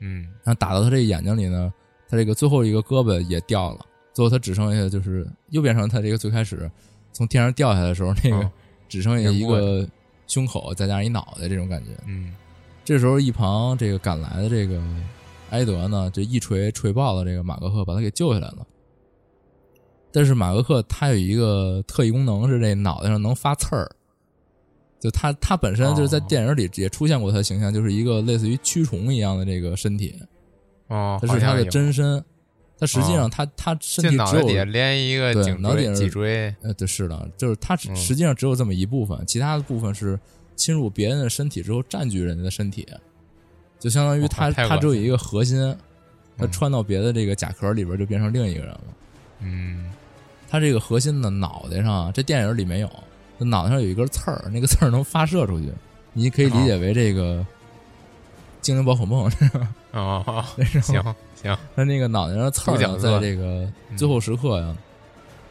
[0.00, 1.72] 嗯然后打到他这眼睛里呢，
[2.08, 6.70] 他这个最后一个胳膊也掉了，最后他只剩下就是又变成他这个最开始
[7.12, 8.50] 从天上掉下来的时候那个哦
[8.88, 9.88] 只剩下一个
[10.26, 11.90] 胸口再加上一脑袋这种感觉。
[12.06, 12.34] 嗯
[12.84, 14.82] 这时候一旁这个赶来的这个
[15.50, 18.66] 埃德呢，就一锤锤爆了这个马格克，把他给救下来了。
[20.10, 23.88] 但是马格克他有一个特异功能，是这脑袋上能发刺儿。
[25.00, 26.24] 就他他本身就是在哦。
[26.28, 30.14] 电影里也出现过他的形象，就是一个类似于蛆虫一样的这个身体，
[30.88, 32.22] 哦，这是他的真身。
[32.78, 33.16] 他实际哦。
[33.16, 40.18] 上他他身体只有连一个对颈椎、脑顶脊椎，呃，对，是的，就是他实际上只有这么一部分，其他的部分是
[40.56, 42.86] 侵入别人的身体之后占据人家的身体，
[43.78, 45.58] 就相当于哇他他只有一个核心，
[46.36, 46.50] 他嗯。
[46.50, 48.84] 穿到别的这个甲壳里边就变成另一个人了。
[49.40, 49.92] 嗯。
[50.48, 53.02] 他这个核心的脑袋上啊，这电影里没有，他
[53.44, 55.72] 脑袋上有一根刺儿，那个刺儿能发射出去，
[56.12, 57.44] 你可以理解为这个
[58.60, 59.24] 精灵宝可梦，
[59.92, 61.02] 哦，哦 那种行
[61.34, 64.76] 行，他那个脑袋上的刺儿在这个嗯最后时刻呀，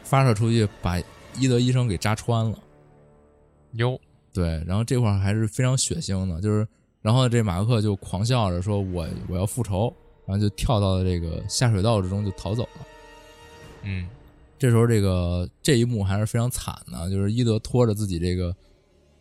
[0.02, 1.00] 发射出去，把
[1.38, 2.58] 伊德医生给扎穿了。
[3.72, 3.98] 哟，
[4.32, 6.66] 对，然后这块儿还是非常血腥的，就是，
[7.02, 9.92] 然后这马克克就狂笑着说：“我我要复仇。”
[10.26, 12.86] 然后就跳到了这个下水道之中就逃走了。
[13.82, 14.08] 嗯
[14.60, 18.54] 这时候，这个这一幕还是非常惨的，就是伊德拖着自己这个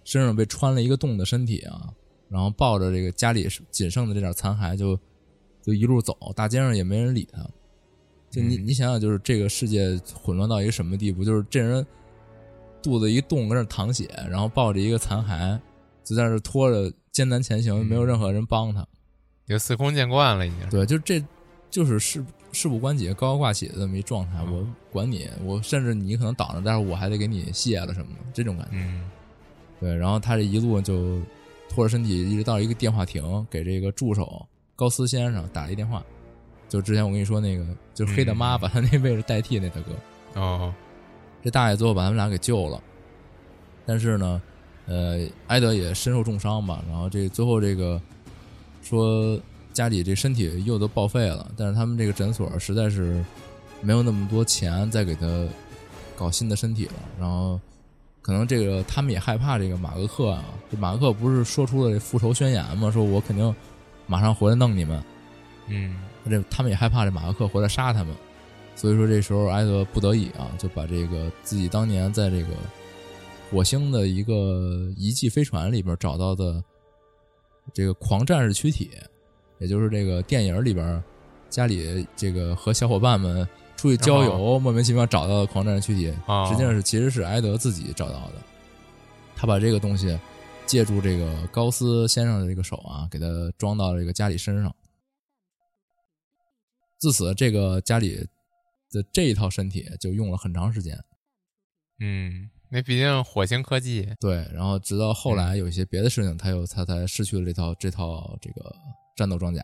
[0.03, 1.93] 身上被穿了一个洞的身体啊，
[2.27, 4.99] 然后抱着这个家里仅剩的这点残骸就
[5.61, 7.41] 就一路走，大街上也没人理他。
[8.29, 11.23] 就你嗯你想想，就是这个世界混乱到一个什么地步？
[11.23, 11.87] 就是这人
[12.83, 15.57] 肚子一洞跟那淌血，然后抱着一个残骸，
[16.03, 18.85] 就在那拖着艰难前行，没有任何人帮他。
[19.47, 20.69] 也司空见惯了已经。
[20.69, 21.23] 对，就这
[21.71, 22.23] 就是事
[22.59, 24.39] 事不关己、高高挂起的这么一状态。
[24.41, 28.71] 嗯我管你，我甚至你可能挡着，但是我还得给你卸了什么的这种感觉。
[28.73, 29.09] 嗯
[29.79, 31.21] 对，然后他这一路就
[31.69, 34.45] 拖着身体一直到一个电话亭，给这个助手
[34.75, 36.03] 高斯先生打了一电话。
[36.67, 40.73] 就之前我跟你说那个，就是黑大妈嗯把他那位置代替那大哥，哦，
[41.41, 42.81] 这大爷最后把他们俩给救了。
[43.85, 44.41] 但是呢，
[44.85, 46.83] 呃，埃德也身受重伤吧。
[46.89, 48.01] 然后这最后这个
[48.81, 49.39] 说
[49.73, 53.23] 家里这身体又都报废了，但是他们这个诊所实在是
[53.81, 55.47] 没有那么多钱再给他
[56.17, 56.93] 搞新的身体了。
[57.19, 57.59] 然后
[58.21, 62.91] 可能这个他们也害怕这个马格克啊，这马格克不是说出了这复仇宣言吗？
[62.91, 63.55] 说我肯定
[64.05, 65.01] 马上回来弄你们。
[65.67, 65.95] 嗯
[66.29, 68.13] 这他们也害怕这马克克回来杀他们，
[68.75, 72.49] 所以说这时候埃德不得已啊，就把这个自己当年在这个
[73.49, 76.61] 火星的一个遗迹飞船里边找到的
[77.73, 78.91] 这个狂战士躯体，
[79.59, 81.03] 也就是这个电影里边
[81.49, 88.33] 家里这个和小伙伴们出去郊游，莫名其妙找到的狂战士躯体，哦实际上是其实是埃德自己找到的。
[89.35, 90.19] 他把这个东西
[90.65, 93.25] 借助这个高斯先生的这个手啊，给他
[93.57, 94.75] 装到这个家里身上。
[96.97, 98.27] 自此，这个家里
[98.91, 101.01] 的这一套身体就用了很长时间。
[102.01, 104.13] 嗯，那毕竟火星科技。
[104.19, 108.75] 对，然后直到后来有一些别的事情，他又他才失去了这套这套这个
[109.19, 109.61] 战斗装甲。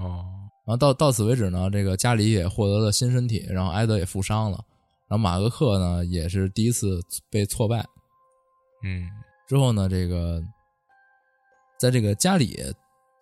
[0.00, 0.26] 哦，
[0.66, 4.58] 然后到到此为止呢，这个加里也获得了新身体，然后埃德也负伤了，
[5.08, 7.00] 然后马格克呢也是第一次
[7.30, 7.86] 被挫败。
[8.82, 9.08] 嗯
[9.48, 10.42] 之后呢，这个
[11.78, 12.60] 在这个加里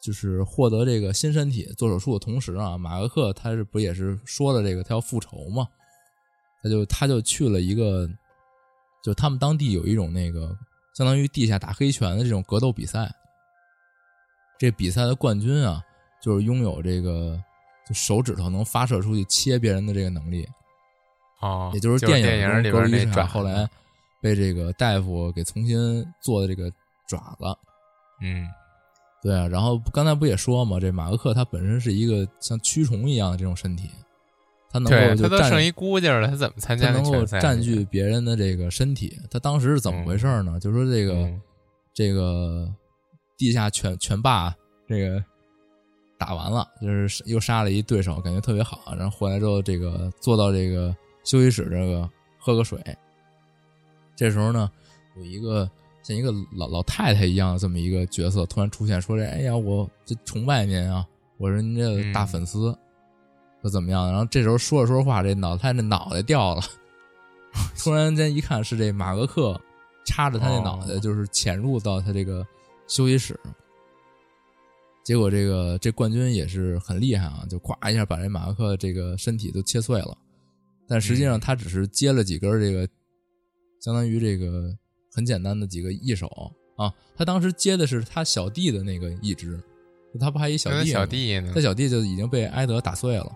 [0.03, 5.69] 就是获得这个新身体做手术的同时啊，马格克他是不也是说了这个他要复仇嘛？
[6.63, 8.09] 他就他就去了一个，
[9.05, 10.57] 就他们当地有一种那个
[10.97, 13.15] 相当于地下打黑拳的这种格斗比赛。
[14.59, 15.83] 这比赛的冠军啊，
[16.23, 17.39] 就是拥有这个
[17.87, 20.49] 就手指头能发射出去切别人的这个能力。
[21.41, 23.69] 哦，也就是电电影里边那爪，后来
[24.23, 26.71] 被这个大夫给重新做的这个
[27.07, 27.45] 爪子。
[28.23, 28.47] 嗯
[29.23, 33.91] 对啊，然后刚才不也说嘛，这马克克他本身是一个像蛆虫一样的这种身体，
[34.71, 37.25] 他能够就他都剩一估计了，他怎么参加他能够？
[37.25, 39.19] 占据别人的这个身体。
[39.31, 40.61] 他当时是怎么回事呢？
[40.61, 41.41] 就说这个、嗯
[41.95, 42.69] 这个
[43.37, 44.55] 地下拳拳霸
[44.89, 45.23] 这个
[46.19, 48.95] 打完了，就是又杀了一对手，感觉特别好。
[48.97, 50.95] 然后回来之后，这个坐到这个
[51.25, 52.79] 休息室，这个喝个水。
[54.17, 54.71] 这时候呢，
[55.17, 55.69] 有一个
[56.03, 61.05] 像一个老老太太一样的这么一个角色突然出现，说：“这哎呀，我这崇拜您啊，
[61.37, 62.77] 我是您这大粉丝，
[63.61, 66.63] 说怎么样？”然后这时候说着说着话，这老太太脑袋掉了，
[67.83, 69.61] 突然间一看是这马格克
[70.05, 72.47] 插着他那脑袋，哦就是潜入到他这个
[72.87, 73.39] 休息室。
[75.03, 80.17] 结果这个这冠军也是很厉害啊，就咵一下把这马克克这个身体都切碎了。
[80.89, 82.89] 但实际上他只是接了几根这个，
[83.81, 84.75] 相当于这个
[85.13, 86.27] 很简单的几个翼手
[86.77, 86.93] 啊。
[87.17, 89.61] 他当时接的是他小弟的那个一只，
[90.19, 91.61] 他不还一小弟小弟呢他？
[91.61, 93.33] 小弟就已经被埃德打碎了。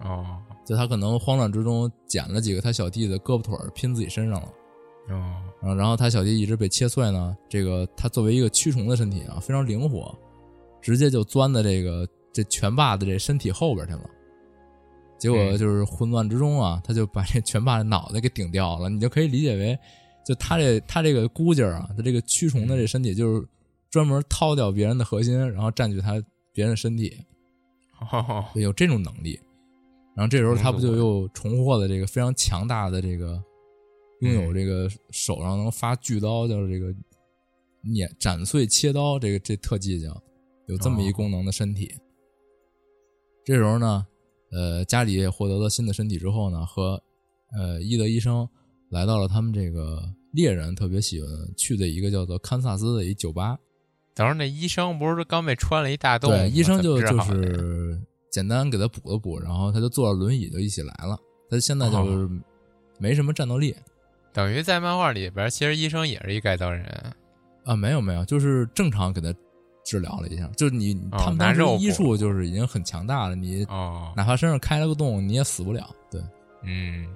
[0.00, 4.48] 哦就他可能慌乱之中捡了几个他小弟的胳膊腿拼自己身上了，
[5.10, 7.36] 哦，然后然后他小弟一直被切碎呢。
[7.48, 10.14] 这个他作为一个蛆虫的身体啊，非常灵活，
[10.80, 14.02] 直接就钻到这个这拳霸的这身体后边去了。
[15.18, 18.88] 结果嗯就是混乱之中啊，他就把这拳霸的脑袋给顶掉了。
[18.88, 19.78] 你就可以理解为，
[20.26, 23.46] 就他这他这个估计儿啊，他这个蛆虫的这身体就是
[23.88, 26.20] 专门掏掉别人的核心，然后占据他
[26.52, 27.16] 别人的身体。
[28.54, 29.38] 有这种能力。
[30.16, 33.40] 然后这时候他不就又重获了这个非常强大的这个
[34.22, 36.94] 拥有这个手上能发巨刀，就是这个
[37.82, 40.08] 碾斩碎切刀，这个这特技叫
[40.66, 41.92] 有这么一功能的身体。
[43.44, 44.06] 这时候呢，
[44.52, 47.02] 呃，家里也获得了新的身体之后呢，和
[47.52, 48.48] 呃伊德医生
[48.90, 50.00] 来到了他们这个
[50.32, 53.58] 猎人特别喜欢去的一个叫做堪萨斯的一酒吧。
[54.14, 56.36] 等会儿那医生不是刚被穿了一大洞吗？
[56.36, 61.18] 对，医生就就是简单给他补了补，然后他就坐着轮椅就一起来了。
[61.50, 62.28] 他现在哦就是
[62.98, 63.74] 没什么战斗力、
[64.32, 66.84] 等于在漫画里边，其实医生也是一改造人。
[67.64, 69.32] 啊，没有没有，就是正常给他
[69.84, 70.46] 治疗了一下。
[70.56, 75.88] 就是你、哦他们当时医术就是已经很强大了，你哦，哪怕身上开了个洞，你也死不了。
[76.10, 76.20] 对，
[76.64, 77.06] 嗯，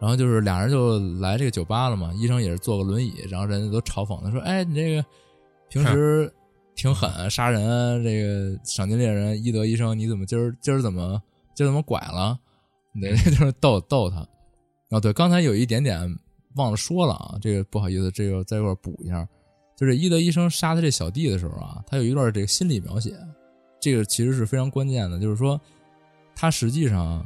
[0.00, 5.04] 然后就是俩人就来这个酒吧了嘛，医生也是坐个轮椅，然后人家都嘲讽他说：“哎，你这个
[5.68, 6.32] 平时
[6.74, 11.20] 挺狠，杀人，这个赏金猎人伊德医生，你怎么今儿今儿怎么
[11.54, 12.38] 今儿怎么拐了？”
[12.92, 14.26] 那， 就是逗逗他。
[14.90, 16.00] 哦，对，刚才有一点点
[16.56, 19.26] 忘了说了啊，这个不好意思，这个在一块儿补一下，
[19.76, 23.16] 就是伊德医生杀他这小弟的时候啊，他有一段这个心理描写，
[23.80, 25.60] 这个其实是非常关键的，就是说
[26.34, 27.24] 他实际上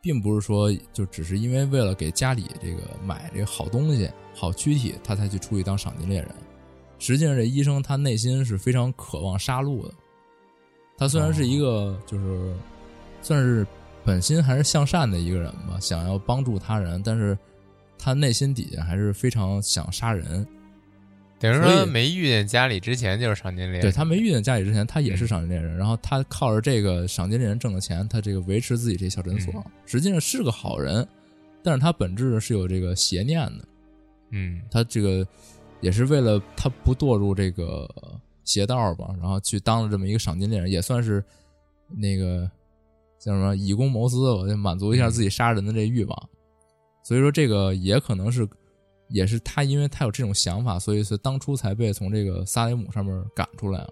[0.00, 6.30] 并不是说就只是因为为了给家里这个买这个好东西、好躯体，他才去出去当赏金猎人。
[6.98, 9.92] 实际上，这医生他内心是非常渴望杀戮的。
[10.96, 12.56] 他虽然是一个就是
[13.20, 13.66] 算是
[14.02, 17.36] 本心还是向善的一个人吧，想要帮助他人，但是
[17.98, 20.46] 他内心底下还是非常想杀人。
[21.38, 23.82] 等于说没遇见家里之前就是赏金猎人。
[23.82, 31.06] 对他没遇见家里之前，他也是赏金猎人，然后他靠着这个赏金猎人挣的钱，他这个维持自己这小诊所，嗯实际上是个好人，
[31.62, 33.64] 但是他本质是有这个邪念的，
[34.30, 35.26] 嗯，他这个
[35.82, 37.86] 也是为了他不堕入这个
[38.44, 41.22] 邪道吧，然后去当了这么一个赏金猎人，也算是
[41.98, 42.50] 那个
[43.18, 46.28] 叫什么以公谋私我，就满足一下自己杀人的这欲望。
[47.06, 48.48] 所以说，这个也可能是，
[49.06, 53.88] 也是他因为他有这种想法，所以是当初才被从这个萨雷姆上面赶出来啊。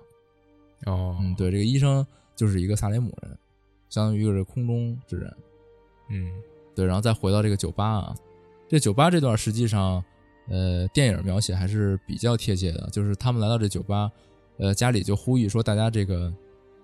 [0.86, 3.38] 哦，嗯，对，这个医生就是一个萨雷姆人，
[3.88, 5.32] 相当于一个是空中之人。
[6.10, 6.28] 嗯，
[6.74, 8.16] 对，然后再回到这个酒吧啊，
[8.68, 10.02] 这酒吧这段实际上，
[10.48, 14.10] 呃，电影描写还是比较贴切的，就是他们来到这酒吧，
[14.58, 16.34] 呃，家里就呼吁说，大家这个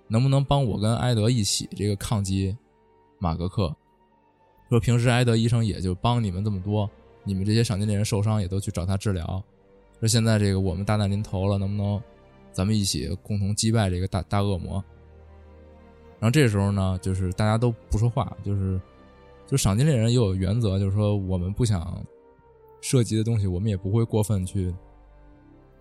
[0.06, 2.56] 能不能帮我跟埃德一起这个抗击
[3.18, 3.74] 马格克？
[4.70, 6.88] 说平时埃德医生也就帮你们这么多，
[7.24, 9.42] 你们这些赏金猎人受伤也都去找他治疗。
[9.98, 12.00] 说现在这个我们大难临头了，能不能
[12.52, 14.82] 咱们一起共同击败这个大大恶魔？
[16.20, 18.80] 然后这时候呢，就是大家都不说话，就是
[19.46, 22.00] 就赏金猎人也有原则，就是说我们不想
[22.80, 24.72] 涉及的东西，我们也不会过分去。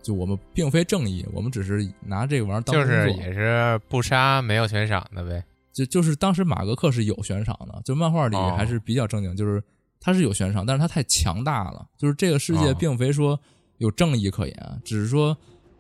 [0.02, 2.86] 就我们并非正义，我们只是拿这个玩意儿当就。
[2.86, 5.44] 是也是不杀没有悬赏的呗。
[5.80, 9.64] 就就是当时马格克是有悬赏的，就漫画里哦还是比较正经，就是
[10.02, 13.40] 他是有悬赏，但是他太强大了，就是这个世界哦并非说
[13.78, 15.38] 有正义可言，只是说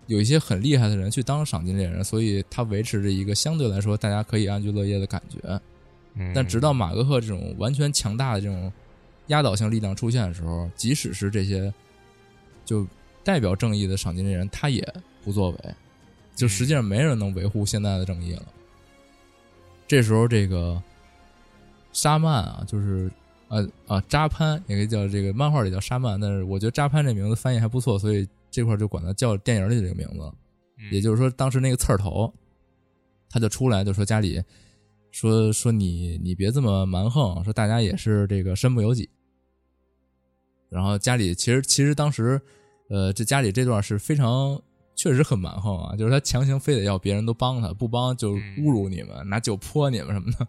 [0.07, 5.59] 有一些很厉害的人去当赏金猎人，所以他维持着一个相对来说大家可以安居乐业的感觉。
[6.15, 8.71] 嗯，但直到马格克这种完全强大的这种
[9.27, 11.71] 压倒性力量出现的时候，即使是这些
[12.65, 12.87] 就
[13.23, 14.81] 代表正义的赏金猎人，他也
[15.23, 15.57] 不作为，
[16.35, 18.43] 就实际上没人能维护现在的正义了。
[19.89, 20.79] 这时候，这个
[21.91, 23.11] 沙曼啊，就是
[23.47, 30.31] 呃啊扎潘，也可以叫这个漫画里叫沙曼，但是我觉得扎潘这名字翻译还不错，所以这块儿就管他叫电影里这个名字
[30.91, 32.31] 也就是说，当时那个刺儿头，
[33.31, 34.39] 他就出来就说家里
[35.09, 39.09] 说说你你别这么蛮横，说大家也是这个身不由己。
[40.69, 42.39] 然后家里其实其实当时，
[42.89, 44.61] 呃，这家里这段是非常
[44.99, 50.45] 确实很蛮横啊，就是他强行非得要别人都帮他，不帮就侮辱你们，拿酒泼你们什么的，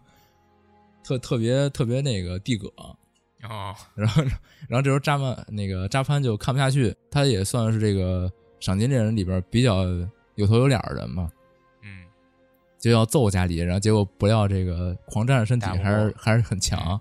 [1.01, 2.67] 特特别特别那个地葛。
[2.77, 4.21] 哦，然后，
[4.67, 8.29] 然后这时候扎曼那个扎潘就看不下去，他也算是这个
[8.59, 9.85] 赏金猎人里边比较
[10.35, 11.31] 有头有脸的人嘛，
[11.81, 12.03] 嗯。
[12.77, 16.99] 就要揍家里，然后结果不料这个狂战身体还是还是很强，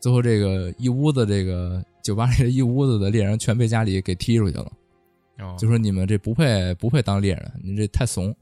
[0.00, 4.70] 最后这个一屋子这个酒吧里的一屋子的猎人全被家里给踢出去了，
[5.40, 8.34] 哦，就说你们这不配不配当猎人，你这太怂。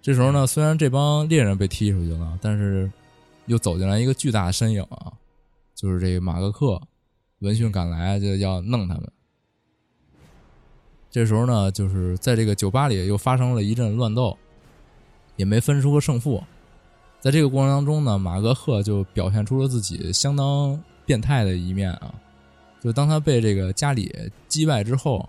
[0.00, 2.90] 这时候呢，虽然这帮猎人被踢出去了，但是
[3.46, 5.12] 又走进来一个巨大的身影啊，
[5.74, 6.80] 就是这个马格克，
[7.38, 9.10] 闻讯赶来就要弄他们。
[11.10, 14.36] 这时候呢，就是在这个酒吧里又发生了一阵乱斗，
[15.36, 16.42] 也没分出个胜负。
[17.20, 22.12] 在这个过程当中呢，马格克就表现出了自己相当变态的一面啊，
[22.80, 24.12] 就当他被这个家里
[24.48, 25.28] 击败之后，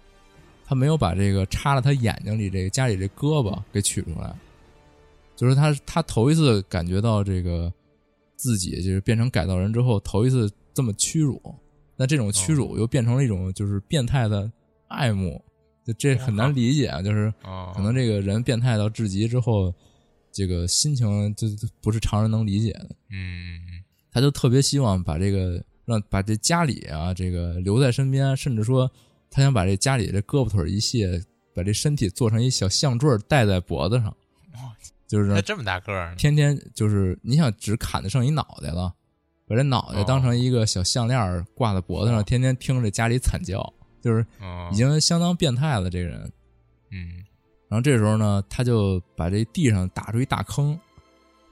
[0.74, 4.36] 他没有把这个插了他眼睛里这个家里这胳膊给取出来，
[5.36, 7.72] 就是他他头一次感觉到这个
[8.36, 11.40] 自己就是变成改造人之后，头一次这么屈辱。
[11.96, 14.52] 那这种屈辱又变成了一种就是变态的
[14.88, 15.40] 爱慕，
[15.86, 19.72] 就这很难理解啊，就是哦，可能这个人变态到至极之后，
[20.32, 22.90] 这个心情就就不是常人能理解的。
[23.12, 23.60] 嗯
[24.12, 28.92] 他就特别希望把这个让把这家里啊这个留在身边，甚至说
[29.34, 31.20] 他想把这家里这胳膊腿一卸，
[31.56, 34.16] 把这身体做成一小项坠儿戴在脖子上，
[35.08, 38.94] 就是他这么大个儿，天天就是你想只砍得剩一脑袋了，
[39.48, 43.74] 把这脑袋当成一个小项链挂在脖子上，哦天天听着家里惨叫，
[44.04, 46.32] 就是哦，已经相当变态了这个人。
[46.92, 47.26] 嗯
[47.68, 50.80] 然后这时候呢，他就把这地上打出一大坑，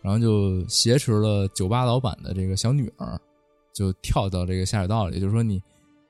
[0.03, 3.19] 然后就挟持了酒吧老板的这个小女儿，
[3.73, 5.59] 就跳到这个下水道里，就是说你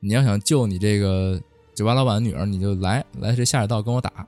[0.02, 1.42] 你要想救你这个
[1.74, 4.26] 酒吧老板的女儿，你就来来这下水道跟我打。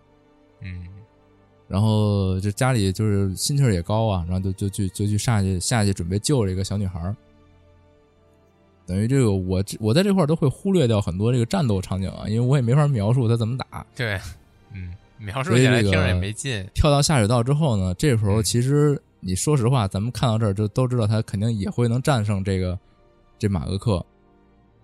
[0.61, 0.87] 嗯
[1.67, 7.15] 然后这家里就是心气儿也高啊，然后就就就就去下去下去准备救这个小女孩儿。
[8.85, 13.83] 等于这个我我在这块儿都会忽略掉很多这个战斗场景啊，因为我也没法描述他怎么打。
[13.95, 14.19] 对，
[14.73, 22.77] 嗯，描述起来听着也没劲，跳到下水道之后呢，这时候嗯其实你说实话，咱们看到这儿就都知道他肯定也会能战胜这个
[23.39, 24.05] 这马格克。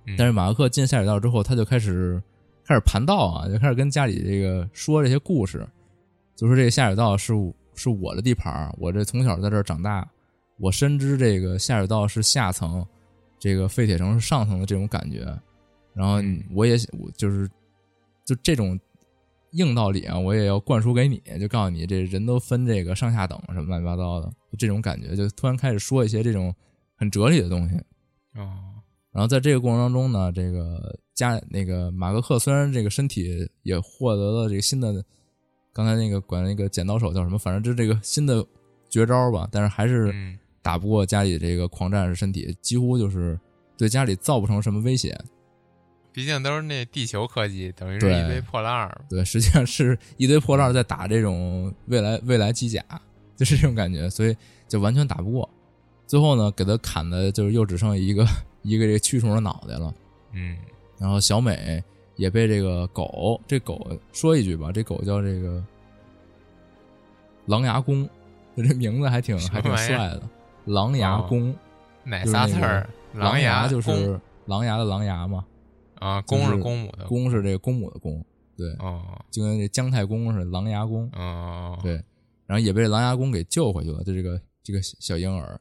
[0.06, 2.20] 嗯但是马格克进下水道之后，他就开始
[2.70, 5.68] 开始盘道啊，就开始跟家里这个说这些故事，
[6.36, 7.34] 就说这个下水道是
[7.74, 10.08] 是我的地盘儿，我这从小在这儿长大，
[10.60, 12.86] 我深知这个下水道是下层，
[13.40, 15.36] 这个废铁城是上层的这种感觉。
[15.96, 17.50] 然后嗯我也我就是
[18.24, 18.80] 就这种
[19.54, 26.54] 硬道理啊，我也要灌输给你，就告诉你这人都分这个上下等什么乱七八糟的，就这种感觉，就突然开始说一些这种
[26.96, 27.76] 很哲理的东西。
[28.36, 28.78] 哦，
[29.12, 35.04] 然后在这个过程当中呢，这个加那个马格克虽然这个身体也获得了这个新的，
[35.74, 38.46] 刚才那个管那个剪刀手叫什么，反正就是这个新的
[38.90, 43.38] 绝招吧，但是还是嗯打不过家里这个狂战士身体，几乎就是
[43.78, 45.14] 对家里造不成什么威胁。
[46.14, 52.82] 毕竟都是那地球科技，等于是一堆破烂儿，对，实际上是一堆破烂在打这种未来未来机甲，
[53.36, 54.34] 就是这种感觉，所以
[54.70, 55.50] 就完全打不过。
[56.08, 58.26] 最后呢，给他砍的就是又只剩一个
[58.62, 59.94] 一个这个蛆虫的脑袋了。
[60.34, 60.58] 嗯
[61.00, 61.82] 然后小美
[62.16, 65.64] 也被这个狗，这狗说一句吧，这狗叫这个
[67.46, 68.08] 狼牙公，
[68.56, 70.30] 这名字还挺还挺帅的，
[70.66, 71.56] 狼牙公，
[72.04, 72.88] 哪仨字儿？
[73.14, 75.46] 狼牙就是狼牙的狼牙嘛，
[75.96, 78.24] 啊，公是公母的公是这个公母的公，
[78.56, 81.94] 对，哦就跟这姜太公是狼牙公，哦，对，
[82.46, 85.60] 然后也被狼牙公给救回去了，就这个这个小婴儿。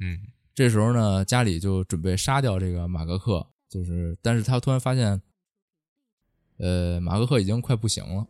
[0.00, 0.18] 嗯
[0.54, 5.22] 这时候呢，家里就准备杀掉这个马格克，就是，但是他突然发现，
[6.58, 8.26] 呃，马克克已经快不行了。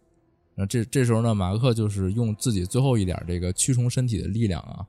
[0.55, 4.87] 然后这这时候呢，马克克就是用自己最后一点这个驱虫身体的力量啊，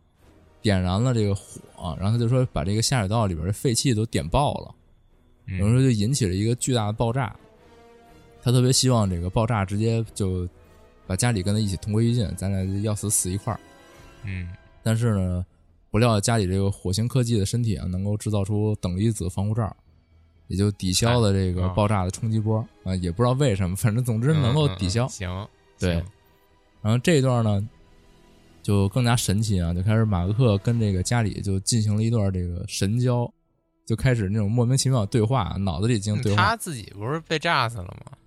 [0.61, 4.75] 点燃了这个火，然后他就说把这个下水道里边的废气都点爆了，
[5.47, 7.33] 嗯有时候就引起了一个巨大的爆炸。
[8.43, 10.49] 他特别希望这个爆炸直接就
[11.07, 13.59] 把家里跟他一起同归于尽，咱俩要死死一块儿。
[14.25, 14.49] 嗯
[14.83, 15.45] 但是呢，
[15.89, 19.73] 不料家里这个火星科技的身体啊，能够制造出等离子防护罩，
[20.51, 25.05] 也就抵消了这个啊爆炸的冲击波啊、也不知道为什么，反正总之能够抵消。
[25.05, 25.47] 嗯嗯行，
[25.79, 25.93] 对
[26.81, 27.65] 然后这一段呢，
[28.61, 33.31] 就更加神奇啊，就开始马克克跟这个家里就进行了一段这个神交，
[33.85, 36.43] 就开始那种莫名其妙的对话，脑子里进行对话。
[36.43, 38.17] 他自己不是被炸死了吗？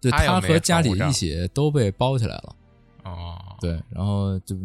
[0.00, 2.56] 对他他和家里一起都被包起来了。
[3.04, 4.56] 哦，，对，然后就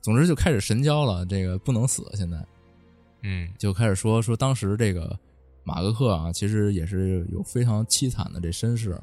[0.00, 2.36] 总之就开始神交了，这个不能死，现在。
[3.24, 5.18] 嗯就开始说说当时这个
[5.64, 8.98] 马格克啊，其实也是有非常凄惨的这身世。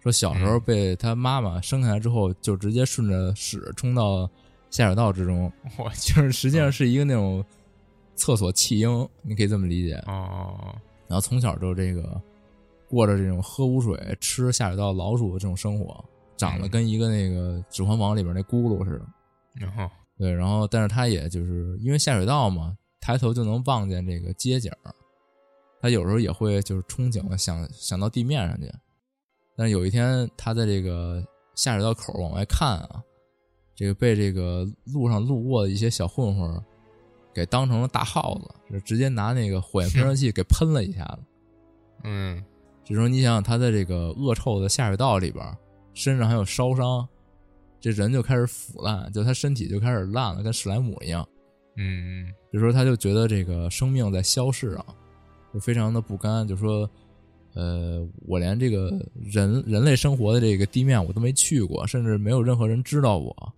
[0.00, 4.30] 说小时候被他妈妈生下来之后，就直接顺着屎冲到
[4.70, 7.44] 下水道之中， 我就是实际上是一个那种
[8.14, 9.94] 厕所弃婴，你可以这么理解。
[10.06, 10.74] 哦，
[11.08, 12.20] 然后从小就这个
[12.88, 16.04] 过着这种喝污水、吃下水道老鼠的这种生活，
[16.36, 19.06] 长得跟一个那个《指环王》里边那咕噜似的。
[19.54, 24.94] 然后对，然后但是他也就是因为下水道嘛，抬头就能望见这个街景儿，
[25.80, 28.70] 他有时候也会就是憧憬的想想到地面上去，
[29.56, 31.22] 但是有一天他在这个
[31.54, 33.02] 下水道口往外看啊，
[33.74, 36.62] 这个被这个路上路过的一些小混混
[37.34, 41.22] 给当成了大耗子，就直接拿那个火焰喷 射器给喷了一下子。
[42.04, 42.44] 嗯
[42.84, 45.44] 这时候你想想，他在这个恶臭的下水道里边，
[45.94, 47.06] 身上还有烧伤，
[47.80, 51.28] 这人就开始腐烂，就他身体就开始烂了，跟史莱姆一样。
[51.76, 54.86] 嗯这时候他就觉得这个生命在消逝啊，
[55.52, 56.88] 就非常的不甘，就说，
[57.54, 58.90] 呃，我连这个
[59.22, 63.52] 人人类生活的这个地面我都没去过，甚至没有任何人知道我，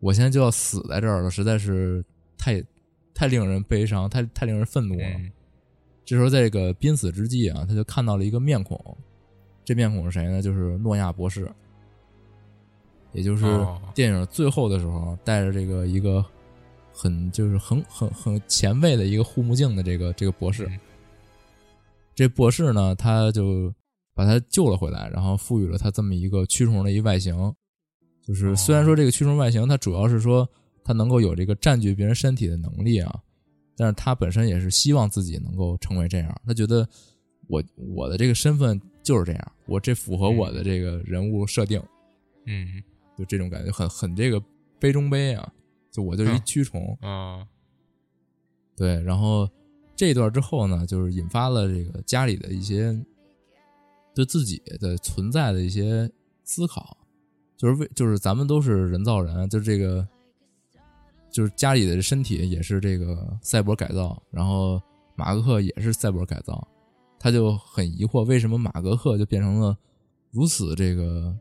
[0.00, 2.04] 我现在就要死在这儿了，实在是
[2.36, 2.62] 太
[3.14, 5.04] 太令人悲伤，太太令人愤怒了。
[5.04, 5.30] 嗯
[6.06, 8.78] 这时候，在这个濒死之际啊，他就看到了一个面孔，
[9.64, 10.42] 这面孔是谁呢？
[10.42, 11.50] 就是诺亚博士，
[13.12, 16.22] 也就是哦电影最后的时候带着这个一个
[16.92, 20.68] 很就是很很很前卫的一个护目镜的这个这个博士。
[22.14, 23.74] 嗯这博士呢，他就
[24.14, 27.34] 把他救了回来，然后赋予了他这么一个蛆虫的一外形。
[28.22, 30.48] 就是哦虽然说这个蛆虫外形，它主要是说
[30.84, 33.20] 它能够有这个占据别人身体的能力啊，
[33.76, 36.40] 但是他本身也是希望自己能够成为这样。
[36.46, 36.88] 他觉得
[37.48, 41.82] 我我的这个身份就是这样，我这符合我的这个人物设定，
[42.46, 42.82] 嗯
[43.18, 44.42] 就这种感觉很很这个
[44.78, 45.52] 杯中杯啊。
[45.90, 47.46] 就我就是一嗯蛆虫，啊
[48.76, 49.48] 对，然后
[49.96, 52.92] 这一段之后呢，就是引发了这个家里的一些
[54.12, 56.10] 对自己的存在的一些
[56.42, 56.96] 思考，
[57.56, 60.06] 就是为就是咱们都是人造人，就是这个
[61.30, 64.82] 就是家里的身体也是这个赛博改造，然后
[65.14, 66.66] 马格克也是赛博改造，
[67.18, 69.76] 他就很疑惑为什么马格克就变成了
[70.32, 71.32] 如此这个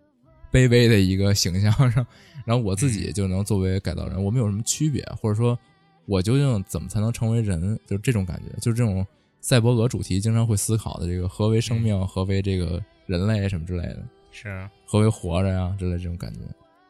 [0.51, 2.05] 卑微的一个形象上，
[2.45, 5.57] 然后我自己就能作为改造人，我们有什么区别，或者说。
[6.05, 7.79] 我究竟怎么才能成为人？
[7.87, 9.05] 就是这种感觉，就是这种
[9.41, 16.39] 赛博格主题经常会思考的这个何为生命，何为这个人类什么之类的，是何为活着呀之类这种感觉，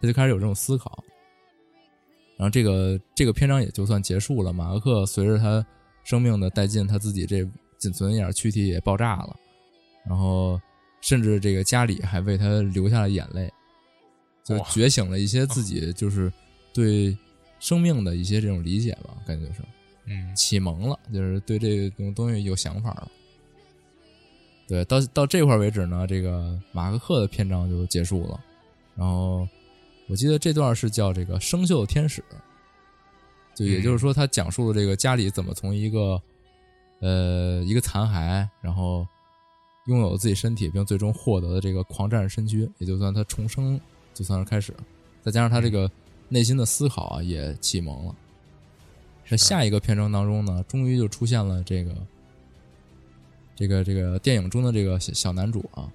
[0.01, 1.03] 他就开始有这种思考。
[2.35, 4.51] 然后这个这个篇章也就算结束了。
[4.51, 5.65] 马克克随着他
[6.03, 7.47] 生命的殆尽，他自己这
[7.77, 9.35] 仅存的一点躯体也爆炸了，
[10.07, 10.59] 然后
[10.99, 13.51] 甚至这个家里还为他流下了眼泪，
[14.43, 16.33] 就觉醒了一些自己就是
[16.73, 17.15] 对
[17.63, 19.61] 生命的一些这种理解吧，感觉就是
[20.03, 23.11] 嗯启蒙了，就是对这种东西有想法了。
[24.67, 28.37] 对，到到这块为止呢，这个马克克的篇章就结束了。
[28.97, 29.47] 然后
[30.09, 32.21] 我记得这段是叫这个生锈的天使，
[33.55, 36.21] 就也就是说，他讲述了这个家里怎么从一个
[36.99, 39.07] 呃一个残骸，然后
[39.85, 43.79] 拥有自己身体，并最终获得的这个狂战士身躯，也就算他重生，
[44.13, 44.73] 就算是开始。
[45.21, 45.89] 再加上他这个
[46.29, 48.15] 内心的思考啊，也启蒙了。
[49.29, 51.95] 在下一个篇章当中呢，终于就出现了这个
[53.55, 55.89] 这个这个电影中的这个小小男主啊，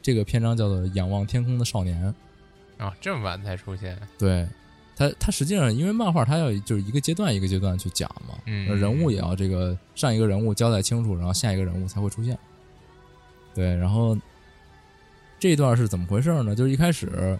[0.00, 2.14] 这个篇章叫做《仰望天空的少年》。
[2.84, 4.46] 啊，这么晚才出现，对
[4.94, 12.38] 他，他实际上因为漫画，他要就是一个阶段一个阶段去讲嘛，嗯人物也要这个上一个人物交代清楚，然后下一个人物才会出现。
[13.54, 14.16] 对，然后
[15.40, 16.54] 这一段是怎么回事呢？
[16.54, 17.38] 就是一开始，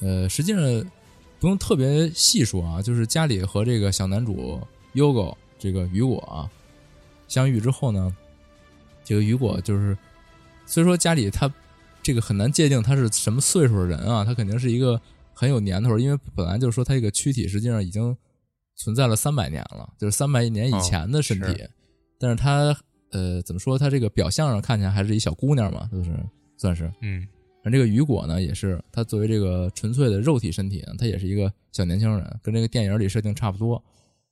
[0.00, 0.62] 呃，实际上
[1.42, 4.60] 不用特别细说啊，就是家里和这个小男主
[4.94, 6.46] Yogo 这个雨果啊
[7.26, 8.16] 相遇之后呢，
[9.02, 9.98] 这个雨果就是
[10.66, 11.52] 虽说家里他
[12.00, 15.00] 这个很难界定他是什么岁数的人啊，他肯定是一个
[15.34, 18.16] 很有年头，因为本来就是说他这个躯体实际上已经
[18.76, 21.70] 存在了三百年了，就是三百年以前的身体，哦是
[22.20, 22.72] 但是他
[23.10, 26.14] 呃怎么说，他这个表象上看起来还是一小姑娘嘛，就是
[26.56, 26.88] 算是。
[27.00, 27.26] 嗯
[27.62, 33.82] 而这个雨果呢，也是他作为这个纯粹的肉体身体呢，他也是一个小年轻人，跟这个电影里设定差不多。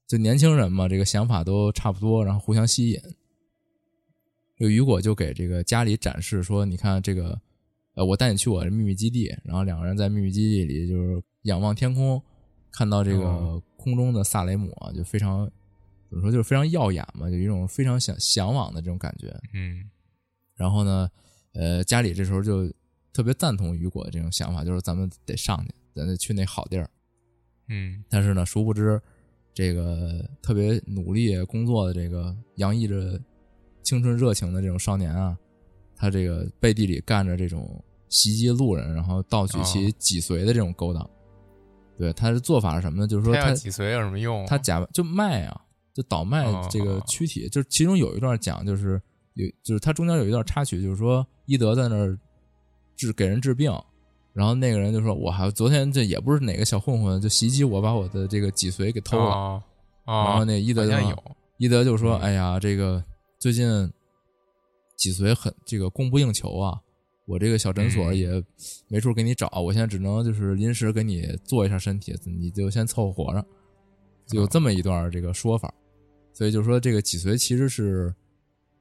[0.07, 3.01] 就年轻人嘛，这个想法都差不多，然后互相吸引。
[4.57, 7.41] 这个雨果就给这个家里展示说：“你看这个，
[7.95, 12.20] 呃，我带你去我的秘密基地。”然后两个人在秘密基地里就是仰望天空，
[12.72, 15.51] 看到这个哦空中的萨雷姆啊，就非常
[16.11, 19.28] 怎么说，就是非常耀眼嘛，有一种非常想向往的这种感觉。
[19.55, 19.89] 嗯
[20.57, 21.09] 然后呢，
[21.55, 22.70] 呃，家里这时候就
[23.12, 26.88] 特别赞同雨果的这种想法，就是咱们得上去，咱得去那好地儿。
[27.68, 29.00] 嗯但是呢，殊不知，
[29.54, 33.20] 这个特别努力工作的这个洋溢着
[33.82, 35.36] 青春热情的这种少年啊，
[35.94, 41.08] 他这个背地里干着这种袭击路人，然后盗取其哦脊髓的这种勾当。
[41.96, 43.06] 对，他的做法是什么呢？
[43.06, 44.46] 就是说他他脊髓有什么用啊？
[44.48, 45.61] 他假就卖啊，
[45.92, 49.00] 就倒卖哦这个躯体，就是其中有一段讲，就是
[49.34, 52.18] 有就是他中间有一段插曲，就是说伊德在那儿
[53.01, 53.72] 治给人治病，
[54.32, 59.24] 然后那个人就说：“我还昨天这也不是哪个小混混就袭击我，把我的这个脊髓给偷了。
[59.24, 59.62] 哦
[60.05, 61.24] 哦，然后那伊德就有，
[61.59, 62.20] 伊德就说：“嗯。
[62.20, 63.03] 哎呀，这个
[63.38, 63.90] 最近
[64.96, 66.78] 脊髓很这个供不应求啊，
[67.26, 68.16] 我这个小诊所嗯。
[68.16, 68.44] 也
[68.88, 73.44] 没处给你找，我现在只能就是临时给你做一下身体，你就先凑合活着。”
[74.26, 75.74] 就有这么一段这个说法，
[76.32, 78.14] 所以就说这个脊髓其实是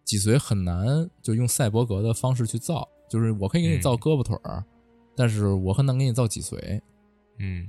[0.06, 4.64] 脊髓很难就用赛博格的方式去造，就是我可以给你造嗯胳膊腿儿，
[5.16, 6.80] 但是我很难给你造脊髓。
[7.40, 7.68] 嗯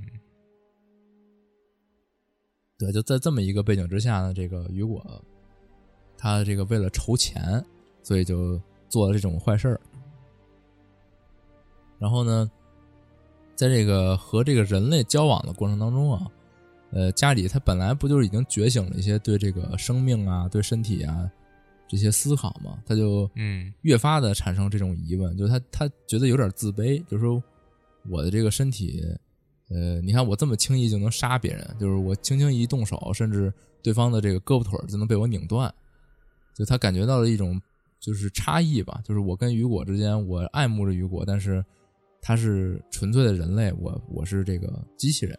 [2.77, 5.03] 对，就在这么一个背景之下呢，这个雨果
[6.17, 7.63] 他这个为了筹钱，
[8.03, 9.81] 所以就做了这种坏事儿。
[11.99, 12.49] 然后呢，
[13.55, 16.31] 在这个和这个人类交往的过程当中啊，
[16.91, 21.31] 呃，家里他本来不就是已经觉醒了一些对这个生命啊、对身体啊
[21.91, 27.43] 这些思考嘛，他就嗯越发的产生这种疑问，就是他他觉得有点自卑，就是说
[28.09, 29.03] 我的这个身体，
[29.67, 35.69] 呃，你看我这么轻易就能杀别人，就是我轻轻一动手，甚至对方的这个胳膊腿儿就能被我拧断，
[36.55, 37.61] 就他感觉到了一种
[37.99, 41.61] 就是差异吧，就是我跟雨果之间，我爱慕着雨果，但是
[42.21, 45.37] 他是纯粹的人类，我我是这个机器人，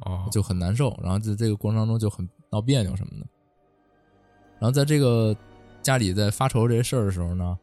[0.00, 3.26] 哦，就很难受，然后在这个过程当中就很闹别扭什么的。
[4.60, 5.34] 然后在这个
[5.82, 7.58] 家里在发愁这些事儿的时候呢，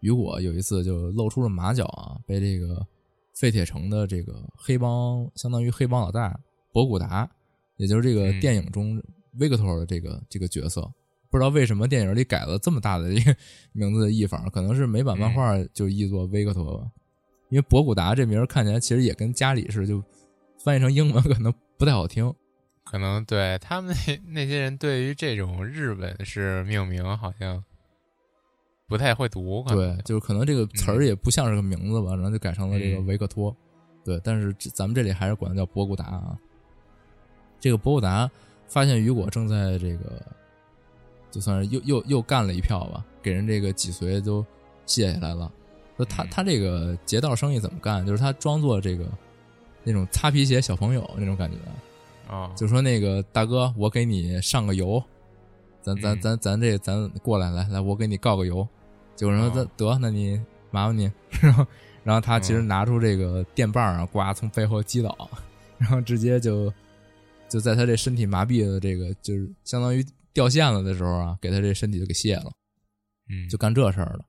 [0.00, 2.86] 雨果有一次就露出了马脚啊，被这个
[3.34, 6.38] 废铁城的这个黑帮，相当于黑帮老大
[6.70, 7.28] 博古达，
[7.78, 8.40] 也就是这个嗯。
[8.40, 9.02] 电影中
[9.38, 10.82] 维克托的这个这个角色，
[11.30, 13.34] 不知道为什么电影里改了这么大的一个
[13.72, 16.90] 名字的译法，可能是美版漫画就译作维克托吧，
[17.48, 20.04] 因为博古达这名儿看起来其实也跟家里似的，就
[20.62, 22.30] 翻译成英文 可能不太好听。
[22.92, 27.64] 可能对他们那 那些人对于这种日本式命名好像
[28.86, 33.56] 不太会读，可能对，就是可能这个词儿也不像是个名字吧，然后就改成了这个嗯维克托。
[34.04, 36.38] 对，但是这咱们这里还是管它叫博古达啊。
[37.58, 38.30] 这个博古达
[38.66, 40.20] 发现雨果正在这个，
[41.30, 44.44] 就算是又又又干了一票吧，给人这个脊髓都
[44.84, 45.50] 卸下来了。
[45.96, 48.04] 说他嗯他这个劫道生意怎么干？
[48.04, 49.06] 就是他装作这个
[49.82, 51.56] 那种擦皮鞋小朋友那种感觉，
[52.32, 55.02] 哦，就说那个大哥，我给你上个油，
[55.82, 56.20] 咱咱嗯。
[56.20, 58.66] 咱咱这咱过来来来，我给你告个油。
[59.14, 61.12] 结果说咱得得，那你麻烦你，
[61.42, 61.66] 然后
[62.02, 65.28] 然后他其实嗯拿出这个电棒啊，呱从背后击倒，
[65.76, 66.72] 然后直接就
[67.50, 70.02] 就在他这身体麻痹的这个就是相当于
[70.32, 72.50] 掉线了的时候啊，给他这身体就给卸了，
[73.28, 74.24] 嗯，就干这事儿了。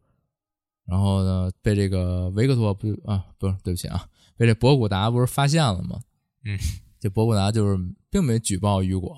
[0.85, 6.01] 然后呢，被这个维克托不啊，不是对不起啊，被这博古达不是发现了吗？
[6.43, 6.57] 嗯，
[7.03, 7.77] 这博古达就是
[8.09, 9.13] 并没举报雨果，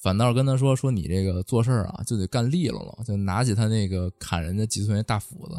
[0.00, 5.56] 反倒是跟他说说你这个做事儿啊就得干利落了，就拿起他那个砍人家脊髓那大斧子，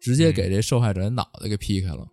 [0.00, 2.08] 直接给这受害者的脑袋给劈开了，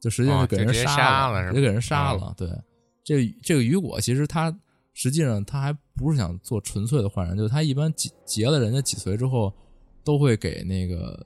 [0.00, 2.34] 就实际上哦就给人杀杀了直接给人杀哦了。
[2.38, 2.48] 对，
[3.04, 4.50] 这这个雨果其实他
[4.94, 9.52] 实际上他还不是想做纯粹的坏人，就是他一般劫劫了人家脊髓之后，
[10.02, 11.22] 都会给那个。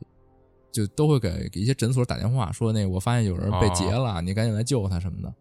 [0.73, 5.33] 就都会给给一些诊所打电话说，那个我发现有人被劫了，你赶紧来救他什么的。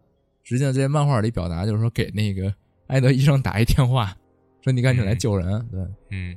[0.44, 2.54] 实际上，这些漫画里表达就是说，给那个
[2.86, 4.16] 埃德医生打一电话，
[4.60, 5.68] 说你赶紧来救人。
[5.70, 5.80] 对，
[6.10, 6.36] 嗯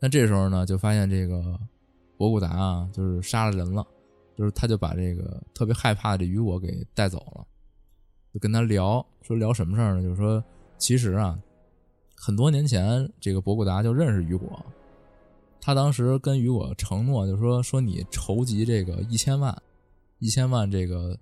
[0.00, 1.56] 那这时候呢，就发现这个
[2.16, 3.86] 博古达啊，就是杀了人了，
[4.36, 7.46] 就是他就把这个特别害怕的这雨果给带走了，
[8.34, 10.02] 就跟他聊，说聊什么事儿呢？
[10.02, 10.42] 就是说，
[10.76, 11.38] 其实啊，
[12.16, 14.64] 很多年前这个博古达就认识雨果，
[15.60, 19.56] 他当时跟雨果承诺，就说说你筹集这个一千万，
[20.18, 21.16] 一千万这个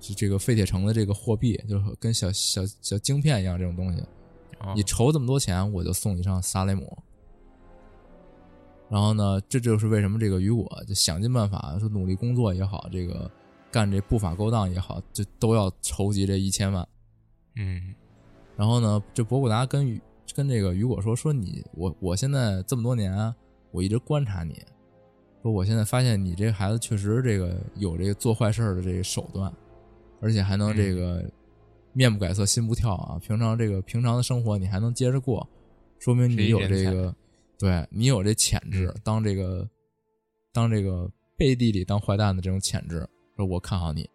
[0.00, 4.00] 是这个废铁城的这个货币，就是跟小小小晶片一样这种东西，
[4.60, 6.96] 哦你筹这么多钱，我就送你上萨雷姆。
[8.90, 13.30] 然后呢，这就是为什么这个雨果就想尽办法，说努力工作也好，这个
[13.70, 16.88] 干这不法勾当也好，就都要筹集这一千万。
[17.56, 17.94] 嗯
[18.56, 20.00] 然后呢，这博古达跟雨
[20.34, 23.34] 跟这个雨果说说你我我现在这么多年啊，
[23.72, 24.54] 我一直观察你，
[25.42, 29.52] 说我现在发现你这孩子确实这个有这个做坏事儿的这个手段，
[30.20, 31.24] 而且还能这个
[31.92, 35.48] 面不改色心不跳啊，平常这个平常的生活你还能接着过，
[35.98, 37.14] 说明你有这个
[37.58, 39.68] 对你有这潜质，当这个
[40.52, 44.08] 当这个背地里当坏蛋的这种潜质，说我看好你。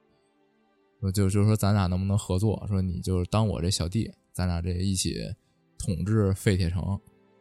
[1.02, 2.66] 说就就是说咱俩能不能合作？
[2.68, 5.16] 说你就是当我这小弟，咱俩这一起
[5.78, 6.82] 统治废铁城，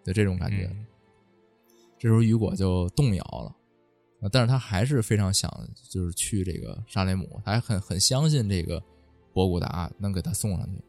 [0.04, 0.66] 就这种感觉。
[0.66, 0.86] 嗯
[1.98, 3.54] 这时候雨果就动摇了，
[4.22, 5.50] 啊但是他还是非常想
[5.90, 8.82] 就是去这个沙雷姆，他还很很相信这个
[9.34, 10.80] 博古达能给他送上去。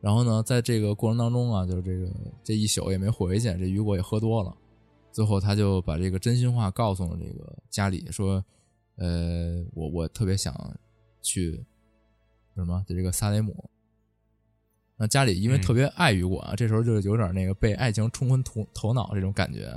[0.00, 2.10] 然后呢，在这个过程当中啊，就是这个
[2.42, 4.52] 这一宿也没回去，这雨果也喝多了，
[5.12, 8.44] 最后他就把这个真心话告诉了这个家里，说，
[8.96, 10.54] 呃，我我特别想
[11.22, 11.64] 去
[12.54, 13.70] 什么，就这个萨雷姆。
[14.96, 19.70] 那家里因为嗯特别爱雨果啊，这时候就有点那个被爱情冲昏头头脑这种感觉，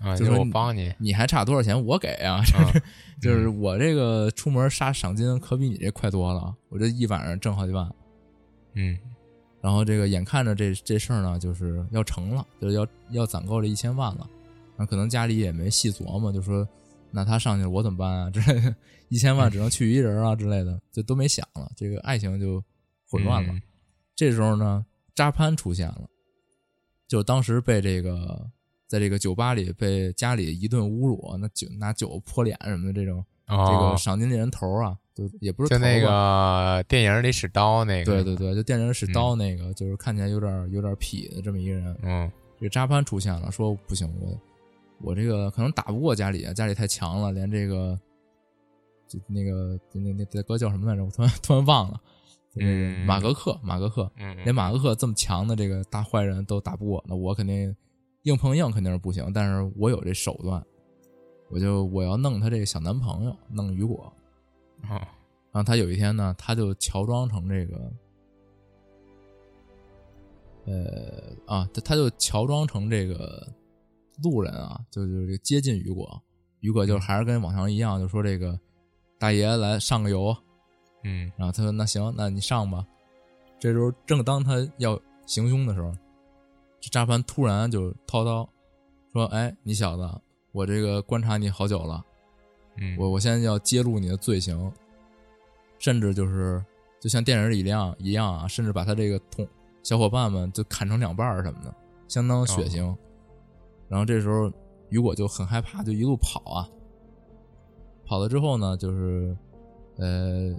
[0.00, 2.72] 啊，就是我帮你，你还差多少钱我给啊，啊
[3.20, 7.88] 就是我这个出门杀赏金可比你这快多了，我这一晚上挣好几万。
[8.74, 8.98] 嗯
[9.60, 14.26] 然后这个眼看着这这事儿呢，就是要成了，就是要要攒够这一千万了。
[14.76, 16.66] 然后可能家里也没细琢磨，就说
[17.10, 18.74] 那他上去了我怎么办啊之类的，
[19.10, 21.70] 一千万只能去一人啊之类的，就都没想了。
[21.76, 22.64] 这个爱情就
[23.06, 23.52] 混乱了。
[23.52, 23.60] 嗯
[24.16, 24.84] 这时候呢，
[25.14, 26.08] 扎潘出现了，
[27.08, 28.46] 就当时被这个
[28.90, 41.96] 在这个酒吧里被家里一顿侮辱，那酒拿酒泼脸什么的这种，这哦个，赏金猎人头啊，就也不是就那个电影里使刀那个，对对，对，就电影使刀那个，就是看起来有点有点痞的这么一个人。
[42.02, 42.28] 嗯。
[42.58, 44.38] 这个扎潘出现了，说不行，我
[45.00, 47.98] 我这个可能打不过家里，家里太强了，连这个
[49.08, 51.02] 就那个那那那哥叫什么来着？
[51.02, 52.00] 我突然突然忘了，
[52.56, 53.06] 嗯。
[53.06, 57.74] 马格克，马格克，嗯，连马格克这么强的这个大坏人都打不过，那我肯定
[58.22, 60.64] 硬碰硬肯定是不行，但是我有这手段，
[61.48, 64.12] 我就我要弄他这个小男朋友，弄雨果。
[64.88, 65.00] 哦
[65.52, 67.92] 然后他有一天呢，他就乔装成这个，
[70.64, 73.44] 呃啊，他他就乔装成这个
[74.22, 76.22] 路人啊，就就这个接近雨果，
[76.60, 78.56] 雨果就还是跟往常一样，就说这个
[79.18, 80.36] 大爷来上个油，
[81.02, 81.32] 嗯。
[81.36, 82.86] 然后他说那行，那你上吧。
[83.58, 84.96] 这时候正当他要
[85.26, 85.92] 行凶的时候，
[86.80, 88.48] 这扎潘突然就掏刀
[89.12, 90.08] 说：“哎，你小子，
[90.52, 92.02] 我这个观察你好久了，
[92.78, 94.72] 嗯，我我现在要揭露你的罪行，
[95.78, 96.64] 甚至就是
[96.98, 99.46] 就像电影里一样一样啊，甚至把他这个同
[99.82, 101.74] 小伙伴们就砍成两半儿什么的，
[102.08, 102.96] 相当血腥。
[103.88, 104.50] 然后这时候
[104.88, 106.68] 雨果就很害怕，就一路跑啊，
[108.06, 109.36] 跑了之后呢，就是
[109.96, 110.56] 呃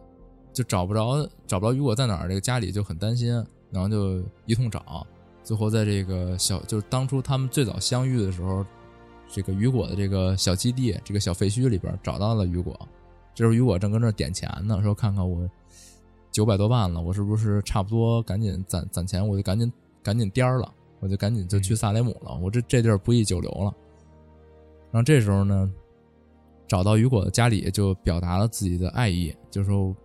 [0.53, 3.33] 就找不着找不着雨果在哪儿，这个家里就很担心，
[3.71, 5.07] 然后就一通找，
[5.43, 8.65] 最后在这个小就是当初他们最早相遇的时候。
[9.33, 12.77] 这个雨果的这个小基地，这个小废墟里边找到了雨果。
[13.33, 15.49] 这时候雨果正跟这点钱呢，说看看我
[16.33, 19.71] 九百多万了，我是不是差不多赶紧攒攒钱，我就赶紧
[20.03, 20.69] 赶紧颠儿了，
[20.99, 23.73] 我就赶紧就去萨雷姆了，我这这地儿不宜久留了。
[24.91, 25.71] 然后这时候呢，
[26.67, 29.95] 找到雨果的家里，就表达了自己的爱意，就说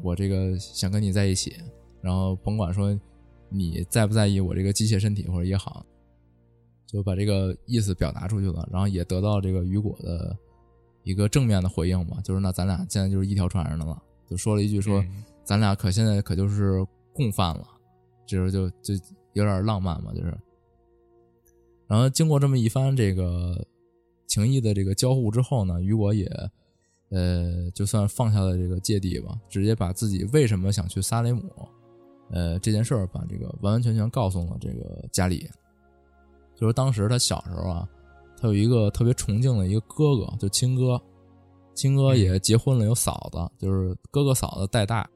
[0.00, 1.56] 我这个想跟你在一起，
[2.00, 2.96] 然后甭管说
[3.56, 5.84] 你在不在意我这个机械身体或者也好。
[6.86, 10.38] 就把这个意思表达出去了，然后也得到这个雨果的
[11.02, 14.00] 一个正面的回应嘛，就是那咱俩现在就是一条船上的了，
[14.30, 17.64] 就说了一句说、嗯咱俩可现在可就是共犯了，
[18.26, 18.94] 这时候就就
[19.32, 20.36] 有点浪漫嘛，就是。
[21.86, 23.64] 然后经过这么一番这个
[24.26, 26.28] 情谊的这个交互之后呢，雨果也
[27.10, 31.42] 呃就算放下了这个芥蒂吧，直接把自己为什么想去萨雷姆，
[32.30, 35.48] 呃这件事儿把这个完完全全告诉了这个家里。
[36.54, 37.88] 就是当时他小时候啊，
[38.40, 41.00] 他有一个特别崇敬的一个哥哥，就亲哥，
[41.74, 45.06] 亲哥也结婚了，有嫂子，就是哥哥嫂子带大，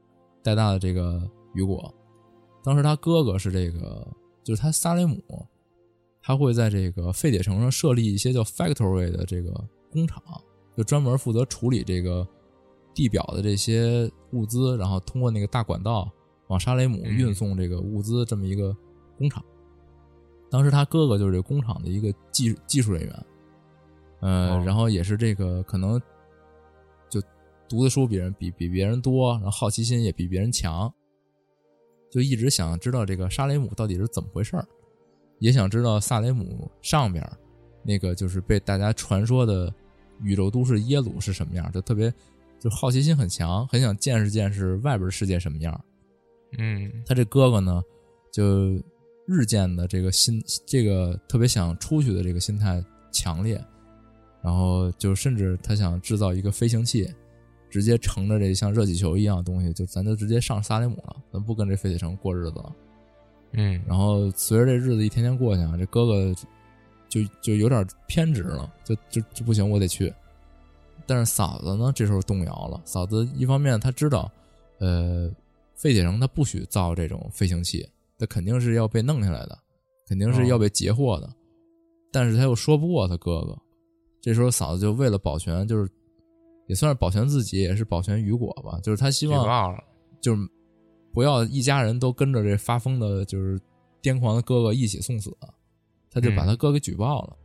[0.43, 1.91] 带大的这个雨果。
[2.63, 4.07] 当时他哥哥是这个，
[4.43, 5.19] 就是他萨雷姆，
[6.21, 9.51] 他会在这个废铁城上设立一些叫 factory 的这个
[9.91, 10.21] 工厂，
[10.77, 12.27] 就专门负责处理这个
[12.93, 16.07] 地表的这些物资，然后通过那个大管道
[16.51, 18.75] 往沙雷姆嗯运送这个物资，这么一个
[19.17, 19.41] 工厂。
[20.49, 23.25] 当时他哥哥就是这个工厂的一个技技术人员，
[24.19, 25.97] 呃，哦然后也是这个可能
[27.09, 27.21] 就
[27.69, 30.93] 读的书比人比比别人多，然后好奇心也比别人强，
[32.11, 34.67] 就一直想知道这个沙雷姆到底是怎么回事儿，
[35.39, 37.31] 也想知道萨雷姆上边儿
[37.81, 39.73] 那个就是被大家传说的
[40.21, 42.13] 宇宙都市耶鲁是什么样，就特别
[42.59, 45.81] 就好奇心很强，很想见识见识外边的世界什么样。
[46.57, 47.81] 嗯他这哥哥呢，
[48.31, 48.81] 就
[49.25, 53.63] 日渐的这个心，这个特别想出去的这个心态强烈，
[54.41, 57.09] 然后就甚至他想制造一个飞行器，
[57.69, 62.75] 直接乘着这像热气球一样的东西，就咱就直接上萨雷姆了，咱不跟这废铁城过日子了。
[63.53, 66.33] 嗯，然后随着这日子一天天过去啊，这哥哥
[67.07, 70.13] 就就有点偏执了，就就就不行，我得去。
[71.05, 72.81] 但是嫂子呢，这时候动摇了。
[72.85, 74.31] 嫂子一方面她知道，
[74.79, 75.29] 呃，
[75.81, 79.57] 废铁城他不许造这种飞行器，他肯定是要被弄下来的，
[80.07, 81.27] 肯定是要被截获的。
[82.11, 83.57] 但是他又说不过他哥哥，
[84.21, 85.89] 这时候嫂子就为了保全，就是
[86.67, 89.75] 也算是保全自己，也是保全雨果吧，就是他希望
[90.21, 90.47] 就是
[91.11, 93.59] 不要一家人都跟着这发疯的，就是
[94.03, 95.35] 癫狂的哥哥一起送死，
[96.11, 97.37] 他就把他哥给举报了。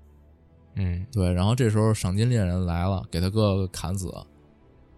[0.75, 4.13] 嗯对，然后这时候赏金猎人来了，给他哥哥砍死，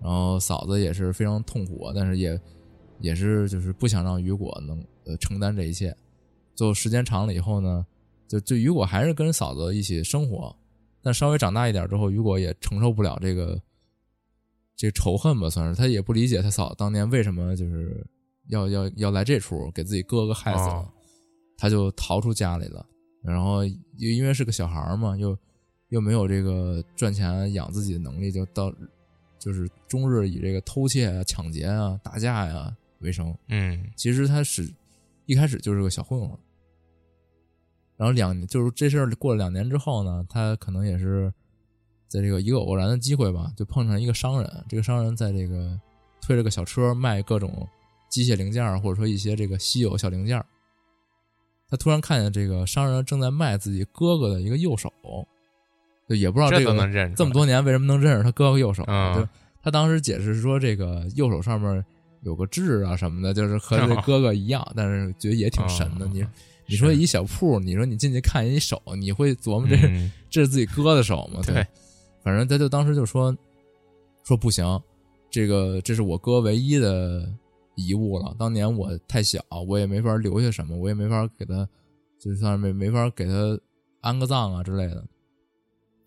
[0.03, 2.37] 然后嫂子也是非常痛苦，但是也
[3.01, 5.95] 也是就是不想让雨果能呃承担这一切。
[6.55, 7.87] 最后时间长了以后呢，
[8.27, 10.55] 就就雨果还是跟嫂子一起生活，
[11.03, 13.61] 但稍微长大一点之后，雨果也承受不了这个
[14.77, 18.05] 这仇恨吧，算是他也不理解他嫂子当年为什么就是
[18.49, 20.93] 要要要来这出给自己哥哥害死了，哦
[21.57, 22.87] 他就逃出家里了。
[23.21, 25.37] 然后又因为是个小孩儿嘛，又
[25.89, 28.73] 又没有这个赚钱养自己的能力，就到
[29.41, 33.37] 就是终日以这个偷窃啊、抢劫啊、打架呀、为生。
[33.49, 34.69] 嗯其实他是
[35.27, 36.31] 一开始就是个小混混，
[37.97, 41.33] 然后两就是这事儿过了两年之后呢，他可能也是
[42.09, 44.65] 在这个一个偶然的机会吧，就碰上一个商人。
[44.69, 45.79] 这个商人在这个
[46.21, 47.69] 推着个小车卖各种
[48.09, 50.47] 机械零件儿，或者说一些这个稀有小零件儿。
[51.69, 54.91] 他突然看见这个商人正在卖自己哥哥的一个右手，
[56.09, 58.83] 就也不知道这这个都能认这么多年为什么能认识他哥哥右手。
[58.89, 59.29] 嗯就
[59.61, 61.85] 他当时解释是说，这个右手上面
[62.29, 66.07] 有个痣啊什么的，就是和 这哦哥哥一样，但是觉得也挺神的。
[66.07, 66.25] 哦你
[66.71, 71.41] 你说一小铺，你说你进去看人一手，你会琢磨这、嗯 这是自己哥的手吗？
[71.47, 71.67] 对，
[72.23, 73.35] 反正他就当时就说
[74.23, 74.79] 说不行，
[75.31, 77.27] 这个这是我哥唯一的
[77.75, 78.37] 遗物了。
[78.39, 81.67] 当年我太小，我也没法留下什么，我也没法给他，
[82.19, 83.59] 就算是没没法给他
[84.03, 85.03] 安个葬啊之类的。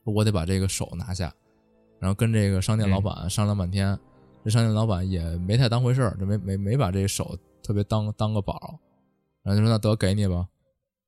[0.04, 1.34] 我得把这个手拿下，
[2.00, 3.98] 然后跟这个商店老板商量半天，
[4.44, 8.80] 这商店老板也没太当回事儿，就没没没把这手特别当当个宝，
[9.44, 10.48] 然后就说那得给你吧，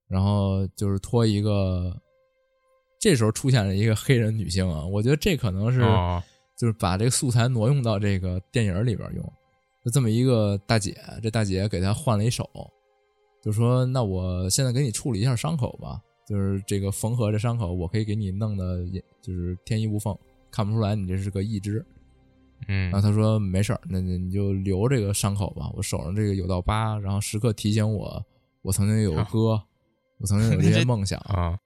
[0.08, 1.96] 然后就是托一个，
[3.00, 6.22] 这时候出现了一个黑人女性啊，我觉得这可能是哦。
[6.56, 9.34] 就是把这个素材挪用到这个电影里边用，
[9.84, 12.48] 就这么一个大姐，这大姐给她换了一手，
[13.42, 18.86] 就说那我现在给你处理一下伤口吧，就是这个缝合这伤口，我可以给你弄的
[19.20, 20.16] 就是天衣无缝，
[20.52, 21.84] 看不出来你这是个义肢。
[22.68, 28.26] 嗯然后他说没事儿，那那你就留这个伤口吧，我手上这个有道疤，然后时刻提醒我，
[28.62, 29.62] 我曾经有个哥，
[30.20, 31.20] 我曾经有这 些梦想。
[31.22, 31.58] 啊，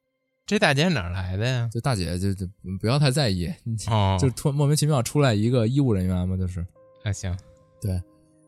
[0.45, 1.70] 这大姐哪来的呀？
[1.72, 2.48] 这大姐就就
[2.80, 3.48] 不要太在意，
[3.89, 6.66] 哦，就突莫名其妙出来一个医务人员嘛，就是
[7.04, 7.38] 啊行，
[7.82, 7.91] 对，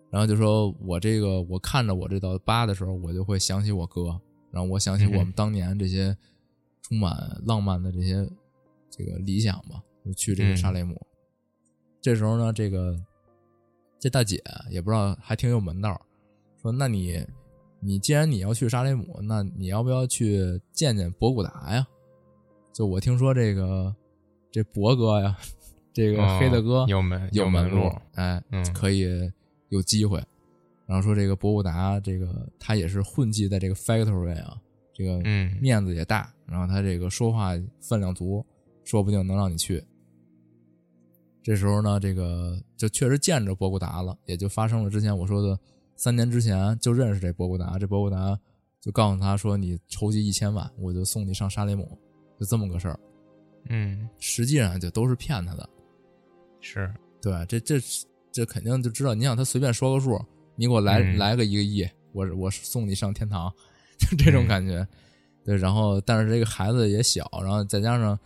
[0.09, 4.19] 然后就说我这个我看着我这道疤的时候，我就会想起我哥，
[4.51, 6.15] 然后我想起我们当年这些
[6.81, 7.13] 充满
[7.45, 8.27] 浪漫的这些
[8.89, 10.99] 这个理想吧，就去这个沙雷姆。
[12.01, 12.97] 这时候呢，这个
[13.99, 15.99] 这大姐也不知道还挺有门道，
[16.61, 17.25] 说那你
[17.79, 21.85] 你既然你要去沙雷姆，那你要不要去见见博古达呀？
[22.73, 23.93] 就我听说这个
[24.51, 25.37] 这博哥呀，
[25.91, 29.05] 这个黑的哥、哦有门有门路，哎，嗯可以
[29.69, 30.23] 有机会。
[30.85, 34.57] 然后说这个博古达，这个他也是混迹在这个 factory 啊，
[34.93, 38.45] 这个嗯面子也大，然后他这个说话分量足，
[38.85, 39.83] 说不定能让你去。
[41.41, 45.57] 这时候呢，这个就确实见着博古达了，也就发生了之前我说的
[45.95, 48.37] 三年之前就认识这博古达，这博古达
[48.81, 51.97] 就告诉他说：“你筹集一千万，我就送你上沙雷姆。”
[52.39, 52.99] 就这么个事儿。
[53.67, 55.69] 嗯实际上就都是骗他的。
[56.61, 56.89] 是
[57.21, 57.75] 对，这这
[58.31, 59.13] 这肯定就知道。
[59.13, 60.17] 你想他随便说个数，
[60.55, 63.51] 你给我来、嗯来个一个亿，我我送你上天堂，
[63.99, 64.87] 就这种感觉。
[65.43, 68.17] 对，然后但是这个孩子也小，然后再加上，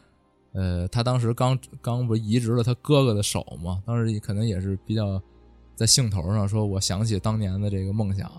[0.53, 5.21] 呃，他当时刚刚不移植了他哥哥的手嘛，当时可能也是比较
[5.75, 8.31] 在兴头上，说我想起当年的这个梦想，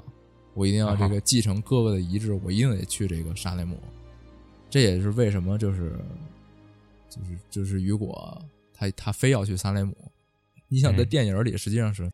[0.55, 3.77] 我一定要这个继承哥哥的遗志，我一定得去这个沙雷姆。
[4.71, 5.99] 这也是为什么就是
[7.09, 8.41] 就是就是雨果
[8.73, 9.95] 他他非要去萨雷姆。
[10.69, 12.11] 你想在嗯电影里实际上是，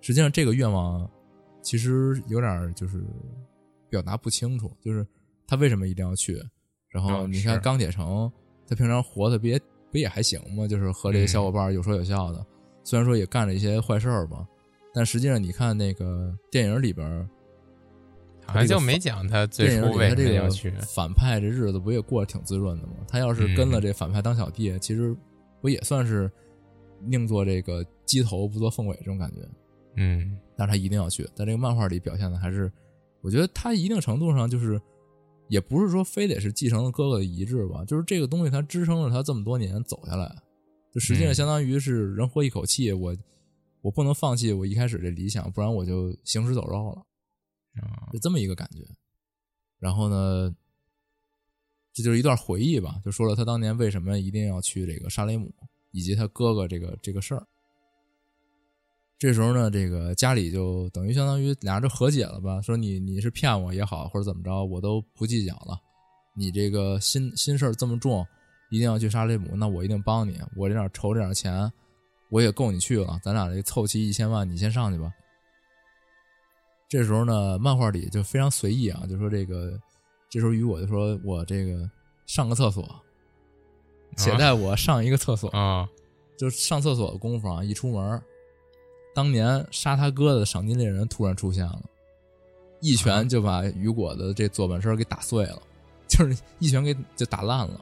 [0.00, 1.08] 实际上这个愿望
[1.62, 3.02] 其实有点就是
[3.88, 5.06] 表达不清楚，就是
[5.46, 6.42] 他为什么一定要去？
[6.88, 8.30] 然后哦你看钢铁城，
[8.68, 9.60] 他平常活的不也
[9.90, 10.66] 不也还行吗？
[10.66, 12.44] 就是和这些嗯小伙伴有说有笑的，
[12.84, 14.46] 虽然说也干了一些坏事儿吧，
[14.94, 17.28] 但实际上你看那个电影里边儿，
[18.46, 20.72] 好像就没讲他最电影初为什么里他这个要去。
[20.80, 22.94] 反派这日子不也过得挺滋润的吗？
[23.06, 25.14] 他要是跟了嗯这反派当小弟，其实
[25.60, 26.30] 不也算是
[27.00, 29.36] 宁做这个鸡头不做凤尾这种感觉。
[29.96, 32.70] 嗯但是他一定要去，在这个漫画里表现的还是，
[33.20, 34.80] 我觉得他一定程度上就是，
[35.52, 40.34] 也不是说非得是继承了哥哥的遗志吧，就是这个东西它支撑了他这么多年走下来，
[40.90, 43.14] 就实际上嗯相当于是人活一口气，我
[43.82, 47.02] 我不能放弃我一开始这理想，不然我就行尸走肉了。
[47.82, 48.78] 啊就这么一个感觉。
[49.78, 50.56] 然后呢，
[51.92, 55.52] 这就是一段回忆吧，就说了他当年为什么一定要去这个沙雷姆，
[55.90, 57.46] 以及他哥哥这个这个事儿。
[59.22, 65.80] 这时候呢，这个家里就等于相当于俩人就和解了吧，说你你是骗我也好，或者怎么着，我都不计较了。
[66.34, 68.26] 你这个心心事儿这么重，
[68.68, 70.40] 一定要去沙雷姆，那我一定帮你。
[70.56, 71.70] 我这点筹这点钱，
[72.30, 73.16] 我也够你去了。
[73.22, 75.08] 咱俩这凑齐一千万，你先上去吧。
[76.88, 79.78] 这时候呢，漫画里就非常随意啊，就说这个，
[80.28, 81.88] 这时候雨果就说我这个
[82.26, 82.84] 上个厕所，
[84.16, 85.48] 且带我上一个厕所。
[85.50, 85.88] 啊，
[86.36, 88.20] 就上厕所的功夫啊，一出门，
[89.14, 91.82] 当年杀他哥的赏金猎人突然出现了，
[92.80, 95.62] 一拳就把雨果的这左半身给打碎了，
[96.08, 97.80] 就是一拳给就打烂了。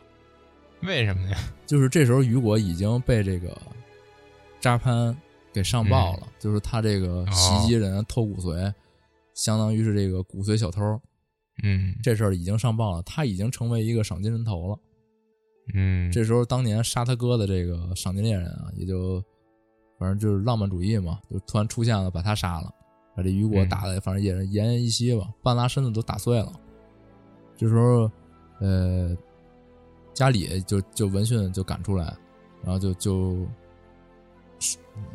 [0.82, 1.38] 为什么呀？
[1.66, 3.56] 就是这时候雨果已经被这个
[4.60, 5.16] 扎潘
[5.52, 8.72] 给上报了，就是他这个袭击人、偷骨髓，
[9.34, 10.80] 相当于是这个骨髓小偷，
[11.62, 14.78] 嗯这事儿已经上报了，他已经成为一个赏金人头了。
[15.74, 19.22] 嗯，这时候，当年杀他哥的这个赏金猎人啊，也就
[20.00, 22.72] 反正就是浪漫主义嘛，就突然出现了，把他杀了，
[23.14, 26.50] 把这雨果打的反正也是奄奄一息吧，半拉身子都打碎了。
[27.54, 28.10] 这时候，
[28.60, 29.14] 呃，
[30.14, 32.16] 家里就就闻讯就赶出来，
[32.62, 33.46] 然后就就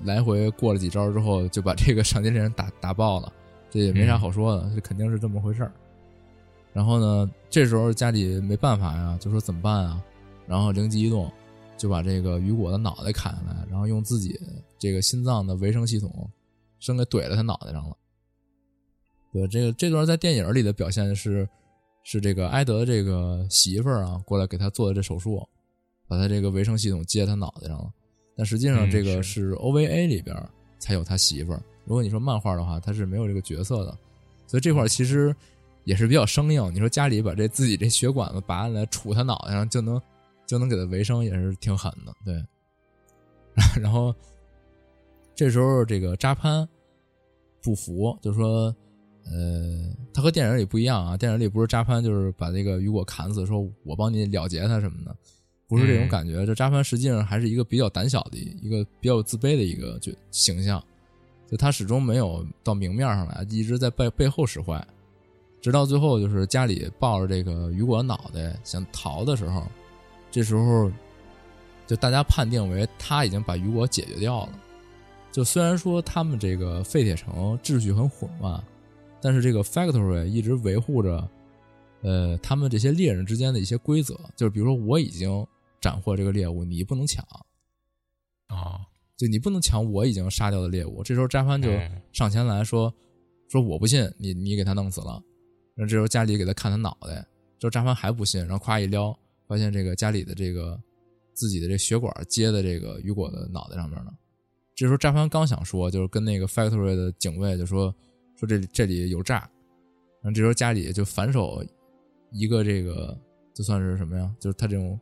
[0.03, 3.33] 来回过了几招之后，就把这个赏金猎人打打爆了。
[3.71, 5.71] 这也没啥好说的，这肯定是这么回事儿。
[6.71, 9.99] 然后呢，这时候家里没办法呀，就说怎么办啊？
[10.45, 11.31] 然后灵机一动，
[11.75, 14.39] 就把这个雨果的脑袋砍下来，然后用自己
[14.77, 16.29] 这个心脏的维生系统
[16.79, 17.95] 生给怼在他脑袋上了。
[19.31, 21.47] 对，这个这段在电影里的表现是，
[22.03, 25.45] 是这个埃德的这个媳妇儿啊过来给他做的这手术，
[26.07, 27.91] 把他这个维生系统接他脑袋上了。
[28.37, 30.35] 但实际上嗯这个是是 OVA 里边
[30.79, 31.61] 才有他媳妇儿。
[31.83, 33.97] 如果你说漫画的话，他是没有这个角色的，
[34.47, 35.35] 所以这块儿其实
[35.83, 36.73] 也是比较生硬。
[36.73, 40.01] 你说家里把这自己这血管子拔下来杵他脑袋上就能
[40.45, 42.13] 就能给他维生，也是挺狠的。
[42.23, 42.43] 对，
[43.81, 44.15] 然后
[45.35, 46.67] 这时候这个扎潘
[47.61, 48.73] 不服，就说，
[49.25, 55.15] 呃，他和电影里不一样啊，电影里不是扎潘就是把这个雨果砍死，说我帮你了结他什么的，
[55.67, 56.45] 不是这种嗯感觉。
[56.45, 60.81] 就扎潘实际上还是一个比较胆小的一个比较自卑的一个就形象，
[61.47, 64.85] 就他始终没有到明面上来，一直在背背后使坏，
[65.59, 69.63] 直到最后就是家里抱着这个雨果的脑袋想逃的时候，
[70.31, 70.89] 这时候
[71.87, 74.59] 就大家判定为他已经把雨果解决掉了。
[75.35, 78.63] 就虽然说他们这个废铁城秩序很混乱，
[79.21, 81.29] 但是这个 factory 一直维护着，
[82.03, 85.45] 呃，他们这些猎人之间的一些规则，就是比如说我已经
[85.81, 87.21] 斩获这个猎物，你不能抢，
[88.47, 88.79] 哦，
[89.17, 91.03] 就你不能抢我已经杀掉的猎物。
[91.03, 92.93] 这时候扎潘就嗯上前来说
[93.51, 95.21] ：“说我不信你，你给他弄死了。”
[95.75, 97.15] 然后这时候家里给他看他脑袋，
[97.59, 99.13] 之后扎潘还不信，然后咵一撩，
[99.49, 100.81] 发现这个家里的这个
[101.33, 104.13] 自己的这血管接在这个雨果的脑袋上面呢。
[104.75, 107.93] 这时候扎潘刚想说，就是跟那个 factory 的警卫就说
[108.37, 109.35] 说这里这里有诈，
[110.21, 111.63] 然后这时候家里就反手
[112.31, 113.17] 一个这个
[113.53, 114.29] 就算是什么呀？
[114.39, 114.99] 就是他这种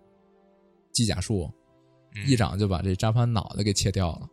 [0.91, 1.49] 机甲术，
[2.15, 4.29] 嗯一掌就把这扎潘脑袋给切掉了，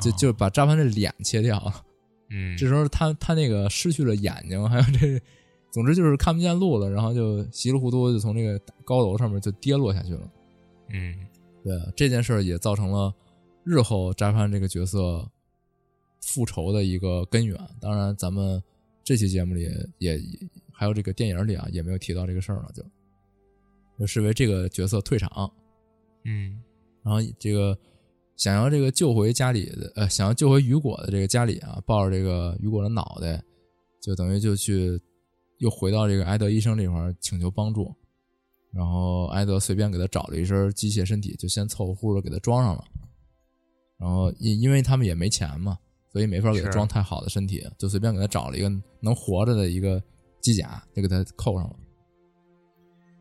[0.00, 1.84] 就哦就把扎潘这脸切掉了。
[2.30, 5.22] 嗯，这时候他他那个失去了眼睛，还有这，
[5.70, 10.30] 总之就是看不见路了，然后就稀里糊涂就从这个高楼上面就跌落下去了。
[10.90, 11.26] 嗯
[11.62, 13.14] 对这件事儿也造成了
[13.68, 15.30] 日后扎潘这个角色
[16.22, 17.54] 复仇的一个根源。
[17.78, 18.62] 当然，咱们
[19.04, 19.62] 这期节目里
[19.98, 20.22] 也也
[20.72, 22.82] 还有这个电影里啊也没有提到这个事儿了，就
[23.98, 25.52] 就视为这个角色退场。
[26.24, 26.62] 嗯
[27.04, 27.78] 然后这个
[28.36, 33.42] 想要这个救回家里的呃，想要救回雨果的这个家里啊，抱着这个雨果的脑袋，
[34.00, 35.00] 就等于就去
[35.58, 37.94] 又回到这个埃德医生这块儿请求帮助。
[38.72, 42.84] 然后埃德随便给他找了一身机械身体，就先凑合乎的给他装上了。
[43.98, 45.78] 然后因因为他们也没钱嘛，
[46.12, 48.70] 所以没法给他装太好的身体，就随便给他找了一个
[49.00, 50.02] 能活着的一个
[50.40, 51.76] 机甲，就给他扣上了。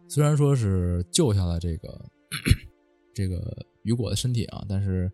[0.08, 2.06] 虽然说是救下了这个
[3.14, 5.12] 这个雨果的身体啊，但是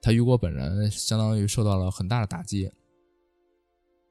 [0.00, 2.70] 他雨果本人相当于受到了很大的打击。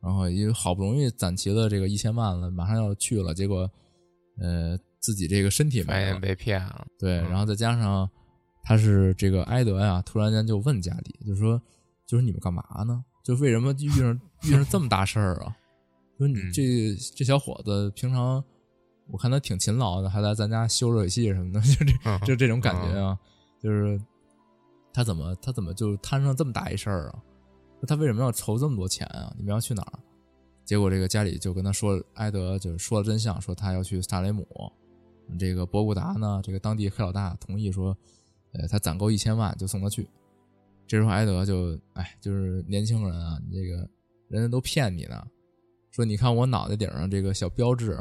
[0.02, 3.70] 然后因为好不容易攒齐了这个一千万了，马上要去了，结果
[4.40, 8.10] 呃自己这个身体没了，被骗了，对，嗯然后再加上
[8.64, 11.62] 他是这个埃德呀，突然间就问家里，就说
[12.06, 13.04] 就是你们干嘛呢？
[13.24, 15.56] 就为什么遇上遇上这么大事儿啊？
[16.18, 18.44] 说你嗯这这小伙子平常
[19.08, 23.18] 我看他挺勤劳的，还来咱家修热水器什么的， 就这嗯就这种感觉啊，
[23.62, 24.00] 就是
[24.94, 27.20] 他怎么他怎么就摊上这么大一事儿啊？
[27.88, 29.34] 他为什么要筹这么多钱啊？
[29.36, 30.00] 你们要去哪儿？
[30.64, 34.48] 结果这个家里就跟他说，埃德就是说了真相，说他要去萨雷姆。
[35.40, 37.98] 这个博古达呢，这个当地黑老大同意说，
[38.54, 40.08] 呃，他攒够一千万就送他去。
[40.88, 43.88] 这时候埃德就哎，就是年轻人啊，你这个
[44.28, 45.26] 人家都骗你呢，
[45.92, 47.98] 说你看我脑袋顶上这个小标志，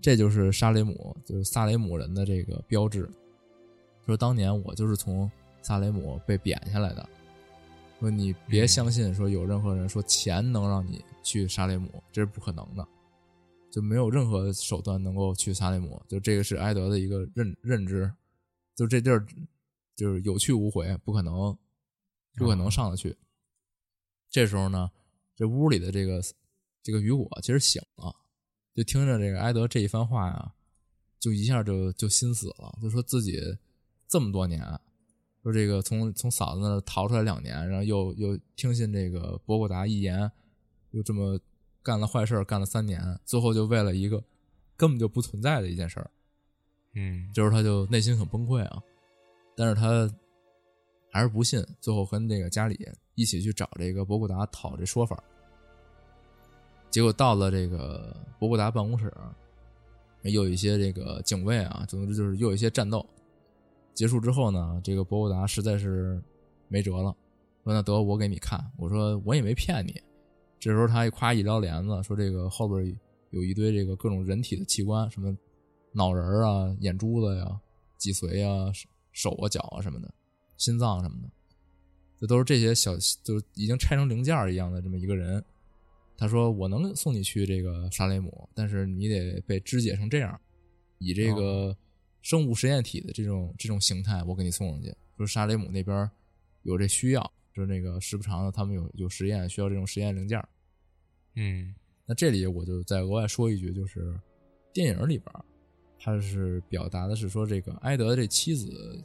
[0.00, 3.10] 这就是沙雷姆，就是萨雷姆人的这个标志。
[4.06, 5.30] 说当年我就是从
[5.62, 7.08] 萨雷姆被贬下来的。
[8.00, 12.84] 说你别相信，说有任何人说钱能让你去沙雷姆，这是不可能的，
[13.70, 16.02] 就没有任何手段能够去萨雷姆。
[16.08, 18.10] 就这个是埃德的一个认认知，
[18.74, 19.24] 就这地儿
[19.94, 21.56] 就是有去无回，不可能，
[22.36, 23.16] 不可能上得去。
[24.30, 24.90] 这时候呢，
[25.36, 26.22] 这屋里的这个
[26.82, 28.14] 这个雨果其实醒了，
[28.74, 30.52] 就听着这个埃德这一番话呀，
[31.18, 33.40] 就一下就就心死了，就说自己
[34.08, 34.62] 这么多年。
[35.42, 40.30] 说这个从从嫂子那逃出来两年，然后又又听信这个博古达一言，
[40.92, 41.36] 又这么
[41.82, 44.22] 干了坏事干了三年，最后就为了一个
[44.76, 46.08] 根本就不存在的一件事儿，
[46.94, 48.80] 嗯，就是他就内心很崩溃啊，
[49.56, 50.10] 但是他
[51.10, 52.78] 还是不信，最后跟这个家里
[53.14, 55.22] 一起去找这个博古达讨这说法，
[56.90, 59.12] 结果到了这个博古达办公室，
[60.22, 63.04] 又有一些这个警卫啊，总之就是又有一些战斗。
[63.94, 66.22] 结束之后呢，这个博古达实在是
[66.68, 67.14] 没辙了，
[67.62, 70.00] 说：“那得我给你看。”我说：“我也没骗你。”
[70.58, 72.98] 这时候他一夸一撩帘子，说：“这个后边
[73.30, 75.36] 有一堆这个各种人体的器官，什么
[75.92, 77.60] 脑仁啊、眼珠子呀、
[77.98, 78.72] 脊髓啊、
[79.12, 80.12] 手啊、脚啊什么的，
[80.56, 81.30] 心脏什么的，
[82.18, 85.44] 这都是这些小，就是已经拆成零件一样的这么一个人。”
[86.18, 90.40] 他说：“我能送你去这个沙雷姆，但是你得被肢解成这样，
[90.98, 91.76] 以这个。”
[92.22, 94.94] 生物实验体的这种这种形态，我给你送上去。
[95.16, 96.08] 说沙雷姆那边
[96.62, 100.40] 有这需要，就是那个时不常的，他们有有实验需要这种实验零件。
[101.34, 101.74] 嗯，
[102.06, 104.16] 那这里我就再额外说一句，就是
[104.72, 105.34] 电影里边，
[106.04, 109.04] 他是表达的是说，这个埃德的这妻子，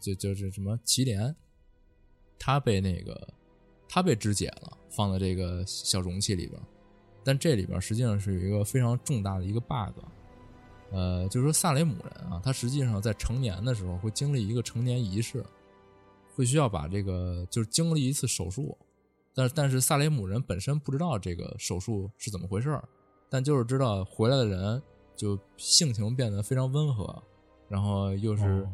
[0.00, 1.34] 就就是什么祁连，
[2.40, 3.28] 他被那个
[3.88, 6.60] 他被肢解了，放在这个小容器里边。
[7.22, 10.02] 但这里边实际上是有一个非常重大的一个 bug。
[10.90, 15.44] 呃，就是说萨雷姆人啊，他实际上在成年的时候会经历一个成年仪式，
[16.34, 18.76] 会需要把这个就是经历一次手术，
[19.34, 22.80] 但但是萨雷姆人本身不知道这个手术是怎么回事
[23.28, 24.82] 但就是知道回来的人
[25.18, 27.22] 就性情变得非常温和，
[27.68, 28.66] 然后又是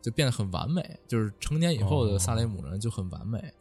[0.00, 3.52] 就变得很完美，就是成年以后的萨雷姆人就很完美，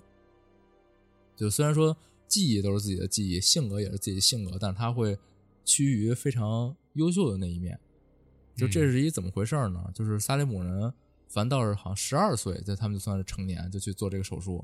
[1.35, 1.95] 就虽然说
[2.27, 5.17] 记忆都是自己的记忆，性格也是自己的性格，但是他会
[5.65, 7.77] 趋于非常优秀的那一面。
[8.55, 9.91] 就这是一怎么回事呢？
[9.93, 10.93] 就是萨雷姆人
[11.27, 14.63] 反倒是好像十二岁，在他们就算是成年，就去做这个手术，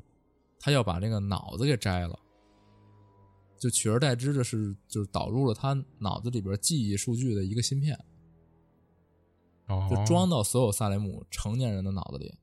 [0.60, 2.18] 他要把这个脑子给摘了，
[3.58, 7.98] 就取而代之的是，就是导入了他脑子里边记忆数据的一个芯片，
[9.90, 12.34] 就装到所有萨雷姆成年人的脑子里。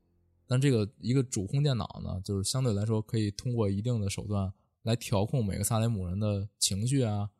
[0.46, 4.52] 但这个一个主控电脑呢，就是相对来说可以通过一定的手段
[4.82, 7.30] 来调控每个萨雷姆人的情绪啊，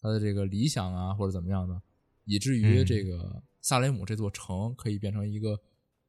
[0.00, 1.82] 他的这个理想啊，或者怎么样的，
[2.24, 3.42] 以至于这个。
[3.62, 5.60] 萨雷姆这座城可以变成一个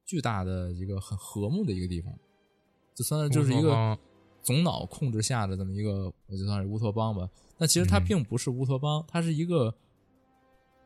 [0.06, 2.10] 巨大的一个很和睦的一个地方，
[2.94, 3.98] 就算是就是一个
[4.42, 7.28] 总脑控制下的这么一个，我就算是乌托邦吧。
[7.56, 9.74] 但其实它并不是乌托邦，它是一个，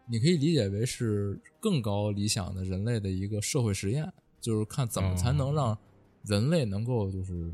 [0.08, 5.76] 你可以理解为是更高理想的人类的一个社会实验，就是看怎么才能让
[6.24, 7.50] 人类能够就是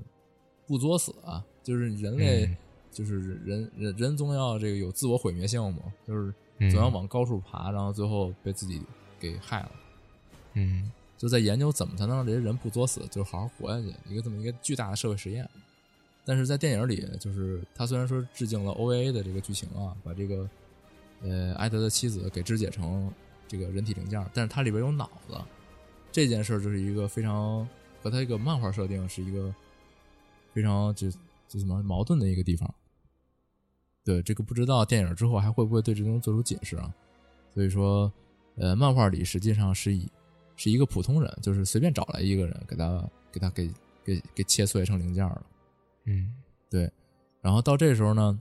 [0.67, 2.57] 不作死啊，就是人类
[2.91, 6.35] 就是人人人总要这个有自我毁灭性嘛，就是
[6.71, 8.83] 总要往高处爬，然后最后被自己。
[9.23, 9.71] 给害了，
[10.55, 15.49] 嗯，就在研究怎么才能让这些人不作死，就是好好活下去，一个这么一个巨大的社会实验。
[16.25, 20.49] 但是在电影里，就是他虽然说致敬了 OVA 的这个剧情啊，把这个
[21.23, 23.13] 呃艾德的妻子给肢解成
[23.47, 25.35] 这个人体零件，但是它里边有脑子，
[26.11, 27.69] 这件事儿就是一个非常
[28.03, 29.55] 和他一个漫画设定是一个
[30.53, 31.11] 非常就
[31.49, 32.73] 就什么矛盾的一个地方。
[34.05, 36.95] 对这个不知道电影之后还会不会对这东西做出解释啊？
[37.55, 38.13] 所以说。
[38.57, 40.07] 呃，漫画里实际上是以
[40.57, 43.71] 是一个普通人，就是随便找来一个人，给他给他给
[44.05, 45.43] 给给切碎成零件了。
[46.05, 46.33] 嗯，
[46.71, 46.91] 对。
[47.41, 48.41] 然后到这时候呢，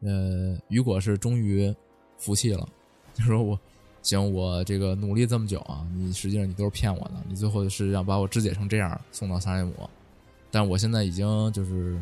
[0.00, 1.74] 呃，雨果是终于
[2.16, 2.68] 服气了，
[3.14, 3.58] 就说我
[4.02, 9.88] 行，我这个努力这么久啊，你实际上你都是骗我的，你最后是想把我肢解成这样送到萨雷姆，
[10.50, 12.00] 但我现在已经就是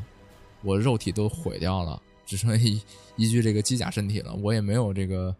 [0.62, 2.82] 我肉体都毁掉了，只剩一
[3.16, 5.34] 一具这个机甲身体了，我也没有这个。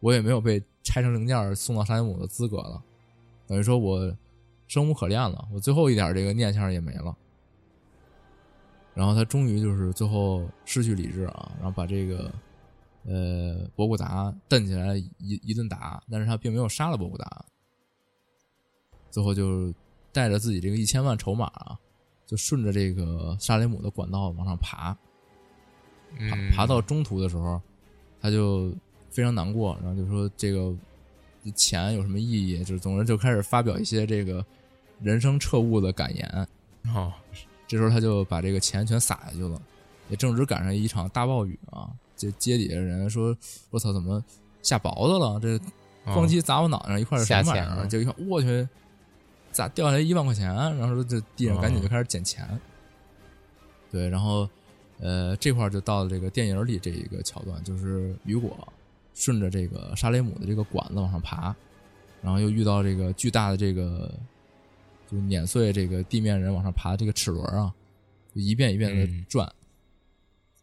[0.00, 2.82] 我也没有被拆成零件送到沙雷姆的资格了，
[3.46, 4.14] 等于说我
[4.68, 7.16] 生无可恋了，我最后一点这个念想也没了。
[8.94, 12.32] 然后他终于就是最后失去理智啊，然后把这个
[13.04, 17.44] 呃博古达瞪起来一一顿打，但是他并没有杀了博古达，
[19.10, 19.74] 最后就
[20.12, 21.78] 带着自己这个一千万筹码啊，
[22.24, 24.98] 就顺着这个沙雷姆的管道往上爬，爬
[26.18, 27.60] 嗯，爬到中途的时候，
[28.20, 28.72] 他就
[29.10, 30.72] 非常难过，然后就说这个
[31.54, 32.58] 钱有什么意义？
[32.64, 34.44] 就是总之就开始发表一些这个
[35.00, 36.48] 人生彻悟的感言。
[36.94, 37.12] 哦，
[37.66, 39.60] 这时候他就把这个钱全撒下去了，
[40.08, 41.90] 也正值赶上一场大暴雨啊！
[42.16, 43.36] 这街底下人说
[43.70, 44.22] ：“我操，怎么
[44.62, 45.40] 下雹子了？
[45.40, 45.58] 这
[46.12, 48.68] 咣叽砸我脑袋上一块是什么玩意儿？”就一看，我去，
[49.50, 50.46] 咋掉下来一万块钱？
[50.76, 52.46] 然后这地上赶紧就开始捡钱。
[53.90, 54.48] 对，然后
[55.00, 58.56] 呃这块儿就到了这个电影里这一个桥段，就是雨果
[59.14, 61.54] 顺着这个沙雷姆的这个管子往上爬，
[62.22, 64.12] 然后又遇到这个巨大的这个
[65.14, 67.72] 就碾碎这个地面人往上爬的这个齿轮啊，
[68.34, 69.50] 就一遍一遍的嗯转，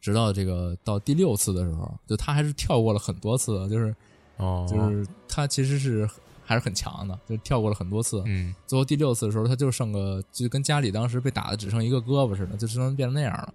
[0.01, 3.95] 直到这个到第六次的时候，就他还是跳过了很多次，就是
[4.37, 6.09] 哦，就是他其实是
[6.43, 8.21] 还是很强的，就跳过了很多次。
[8.25, 13.53] 嗯最后第六次的时候，他就剩个就跟家里当时被打的只剩一个胳膊似的，就只能变成那样了。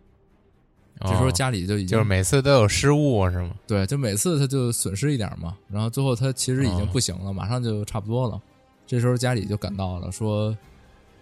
[1.02, 3.54] 这时候哦家里就已经就是每次都有失误是吗？
[3.66, 8.40] 对，就每次他就损失一点嘛，然后最后他其实已经哦不行了，马上就差不多了。
[8.86, 10.56] 这时候家里就赶到了，说：“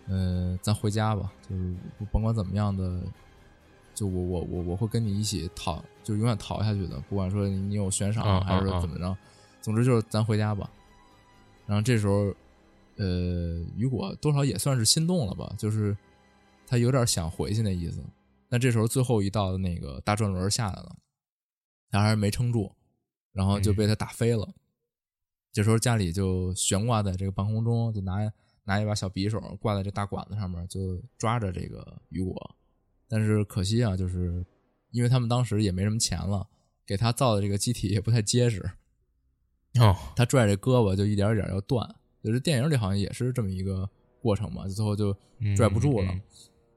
[0.06, 1.74] 呃，咱回家吧，就是
[2.12, 3.00] 甭管怎么样的，
[3.94, 9.16] 就我我我我会跟你一起逃，就永远逃下去的，不管说你有悬赏嗯还是嗯嗯怎么着，
[9.62, 10.70] 总之就是咱回家吧。”
[11.66, 12.34] 然后这时候，
[12.96, 15.96] 呃，雨果多少也算是心动了吧，就是
[16.66, 18.04] 他有点想回去那意思。
[18.50, 20.94] 但这时候最后一道的那个大转轮下来了，
[21.90, 22.70] 他还是没撑住，
[23.32, 24.46] 然后就被他打飞了。
[25.50, 28.22] 这时候家里就悬挂在这个半空中，就拿
[28.64, 32.56] 拿一把小匕首挂在这大管子上面，就抓着这个雨果。
[33.08, 34.44] 但是可惜啊，就是
[34.90, 36.46] 因为他们当时也没什么钱了，
[36.86, 38.62] 给他造的这个机体也不太结实，
[39.78, 41.88] 哦，他拽这胳膊就一点一点要断。
[42.22, 43.88] 就是电影里好像也是这么一个
[44.22, 45.14] 过程嘛，最后就
[45.54, 46.10] 拽不住了。
[46.12, 46.22] 嗯嗯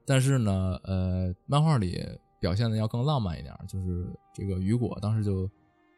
[0.04, 2.02] 但是呢，呃，漫画里
[2.40, 5.50] 表现的要更浪漫一点，就是这个雨果当时就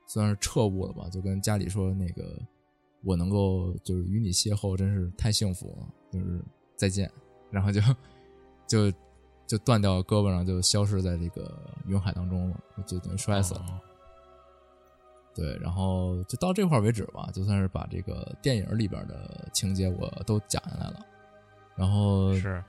[0.07, 2.37] 算是彻悟了吧，就跟家里说那个
[3.03, 6.43] 我能够就是与你邂逅，真是太幸福了，就是
[6.77, 7.11] 再见，
[7.51, 7.81] 然后就
[8.67, 8.93] 就
[9.47, 13.61] 就断掉胳膊上，就消失在这个云海当中了，就等于摔死了。
[13.61, 13.81] 哦
[15.33, 21.07] 对，然后就到这块为止吧，就算是把这个电影里边的情节我都讲下来了。
[21.77, 22.63] 然后是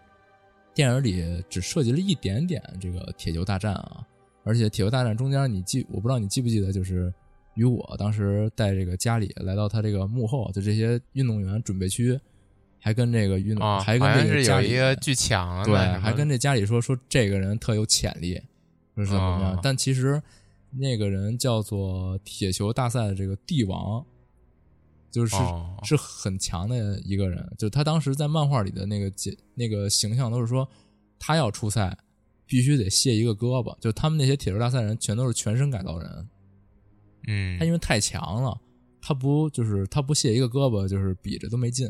[0.74, 4.08] 电影里只涉及了一点点这个铁球大战啊，
[4.44, 7.12] 而且铁球大战中间你记，我不知道你记不记得，就是
[7.56, 12.20] 雨果当时带这个家里来到他这个幕后，就这些运动员准备区，
[12.80, 18.42] 还跟这个运还跟这个家里是有一个巨强的对，还跟这家里说说这个人特有潜力，
[18.96, 19.54] 说是怎么样？
[19.56, 20.22] 哦但其实
[20.72, 24.06] 那个人叫做铁球大赛的这个帝王，
[25.12, 27.46] 就是、哦是很强的一个人。
[27.58, 30.66] 就他当时在漫画里的那个姐那个形象都是说，
[31.20, 31.98] 他要出赛
[32.46, 33.78] 必须得卸一个胳膊。
[33.80, 36.30] 就他们那些铁球大赛人全都是全身改造人，
[37.28, 38.60] 嗯他因为太强了，
[39.02, 41.90] 他不就是他不卸一个胳膊，就是比着都没劲。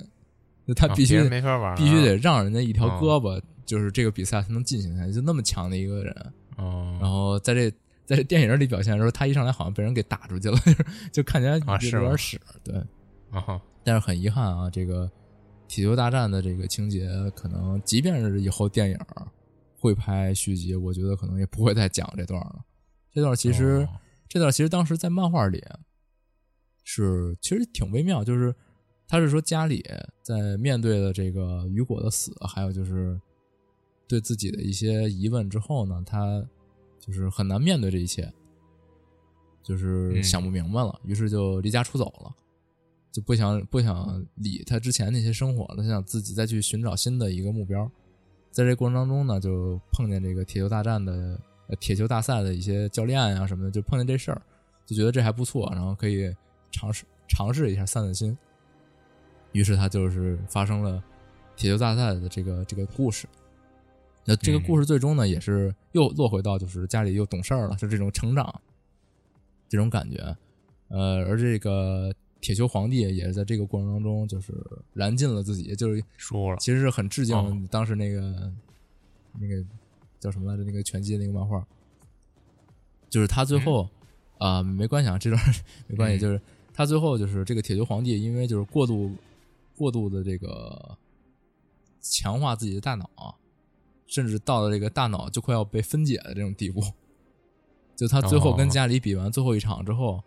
[0.67, 5.11] 就他必须得、没法玩儿必须得让人家一条哦胳膊，就是这个比赛才能进行下去。
[5.11, 7.69] 就那么强的一个人，哦，然后在这
[8.05, 10.73] 在这电影里表现的时候，他一上来好像被人给打出去了，就
[11.11, 12.39] 就看起来有点屎。
[12.63, 12.75] 对，
[13.31, 15.09] 啊但是很遗憾啊，这个
[15.67, 18.97] 铁球大战的这个情节，可能即便是以后电影
[19.75, 22.63] 会拍续集，我觉得可能也不会再讲这段了。
[23.11, 23.89] 这段其实、哦
[24.31, 25.61] 这段其实当时在漫画里
[26.85, 28.55] 是其实挺微妙，就是
[29.05, 29.85] 他是说家里
[30.21, 33.19] 在面对了这个雨果的死，还有就是
[34.07, 36.41] 对自己的一些疑问之后呢，他
[36.97, 38.31] 就是很难面对这一切，
[39.61, 42.33] 就是嗯想不明白了，于是就离家出走了。
[43.11, 47.91] 就不想不想理他之前那些生活了，他想自己再去寻找新的一个目标。
[48.49, 51.41] 在这过程当中呢，就碰见这个铁球大战的、呃、
[51.79, 54.41] 铁球大赛的一些教练啊什么的，就碰见这事儿，
[54.85, 56.35] 就觉得这还不错，然后可以
[56.71, 58.37] 尝试尝试一下散散心。
[59.51, 61.03] 于是他就是发生了
[61.55, 63.27] 铁球大赛的这个这个故事。
[64.23, 68.61] 那这个故事最终呢，也是又落回到就是家里又懂事儿了，就这种成长，
[69.67, 70.17] 这种感觉。
[70.89, 74.53] 呃，而这个铁球皇帝也是在这个过程当中，就是
[74.93, 78.53] 燃尽了自己，就是输了其实是很致哦敬当时那个、
[79.39, 79.65] 那个
[80.21, 80.63] 叫什么来着？
[80.63, 81.65] 那个拳击的那个漫画，
[83.09, 83.89] 就是他最后
[84.37, 85.41] 啊、没关系啊，这段
[85.87, 86.41] 没关系，嗯就是
[86.73, 89.13] 他最后就是这个铁球皇帝，因为就是过度
[89.75, 90.97] 过度的这个
[91.99, 93.35] 强化自己的大脑啊，
[94.07, 96.81] 甚至到了这个大脑就快要被分解的这种地步。
[97.95, 100.23] 就他最后跟哦家里比完最后一场之后，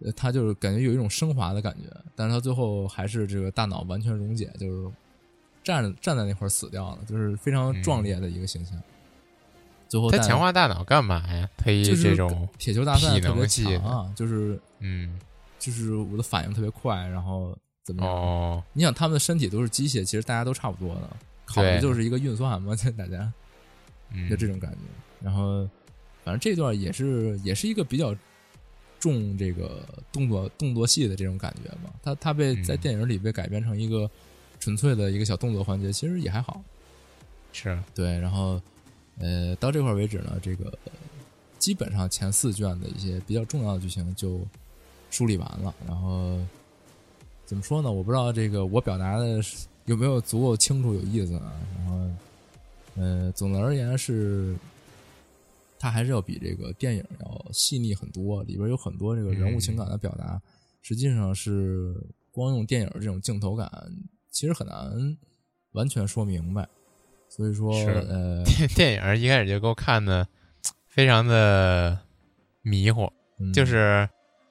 [0.00, 1.84] 呃他就是感觉有一种升华的感觉，
[2.14, 4.90] 但是他最后还是这个大脑完全溶解，就是
[5.62, 8.80] 站站在那块儿死掉了，就是非常壮烈的一个形象。
[9.90, 11.50] 最后他强化大脑干嘛呀？
[11.58, 15.18] 推就是这种铁球大赛特别强啊，就是嗯
[15.58, 17.54] 就是我的反应特别快，然后
[17.84, 18.14] 怎么样？
[18.14, 21.10] 哦，你想他们的身体都是机械，其实大家都差不多的，
[21.44, 23.30] 考的就是一个运算嘛，就 大家
[24.12, 24.78] 嗯就这种感觉。
[25.20, 25.68] 然后
[26.24, 28.14] 反正这段也是也是一个比较
[29.00, 31.90] 重这个动作动作戏的这种感觉嘛。
[32.02, 34.08] 他他被嗯在电影里被改编成一个
[34.60, 36.62] 纯粹的一个小动作环节，其实也还好。
[37.52, 38.62] 是对，然后
[39.20, 40.76] 呃，到这块为止呢，这个
[41.58, 44.40] 基本上前四卷的一些比较重要的剧情就
[45.10, 45.74] 梳理完了。
[45.86, 46.38] 然后
[47.44, 47.92] 怎么说呢？
[47.92, 49.40] 我不知道这个我表达的
[49.84, 51.52] 有没有足够清楚有意思啊。
[51.76, 52.10] 然后
[52.96, 54.56] 呃，总的而言是，
[55.78, 60.40] 它还是要比这个电影要细腻很多，里边有很多这个人物情感的表达，
[60.80, 61.94] 实际上是
[62.30, 63.70] 光用电影这种镜头感，
[64.30, 65.16] 其实很难
[65.72, 66.68] 完全说明白。
[67.30, 70.26] 所以说，呃，电 电影一开始就给我看的
[70.88, 71.96] 非常的
[72.62, 74.08] 迷糊，嗯就是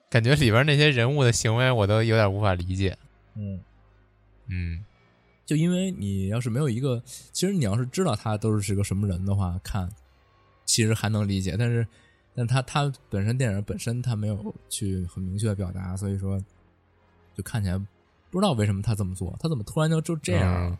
[0.08, 2.96] 感觉里边那些人物的行为我都有点无法理解。
[3.36, 3.60] 嗯，
[4.48, 4.84] 嗯
[5.44, 7.02] 就因为你要是没有一个，
[7.32, 9.88] 其实你要是知道他都是个什么人的话，看
[10.64, 11.86] 其实还能理解，但是，
[12.34, 16.42] 但他他本身电影本身他没有去很明确的表达，所以说
[17.36, 17.76] 就看起来
[18.30, 20.78] 不知道为什么他这么做，他怎么突然就就这样了？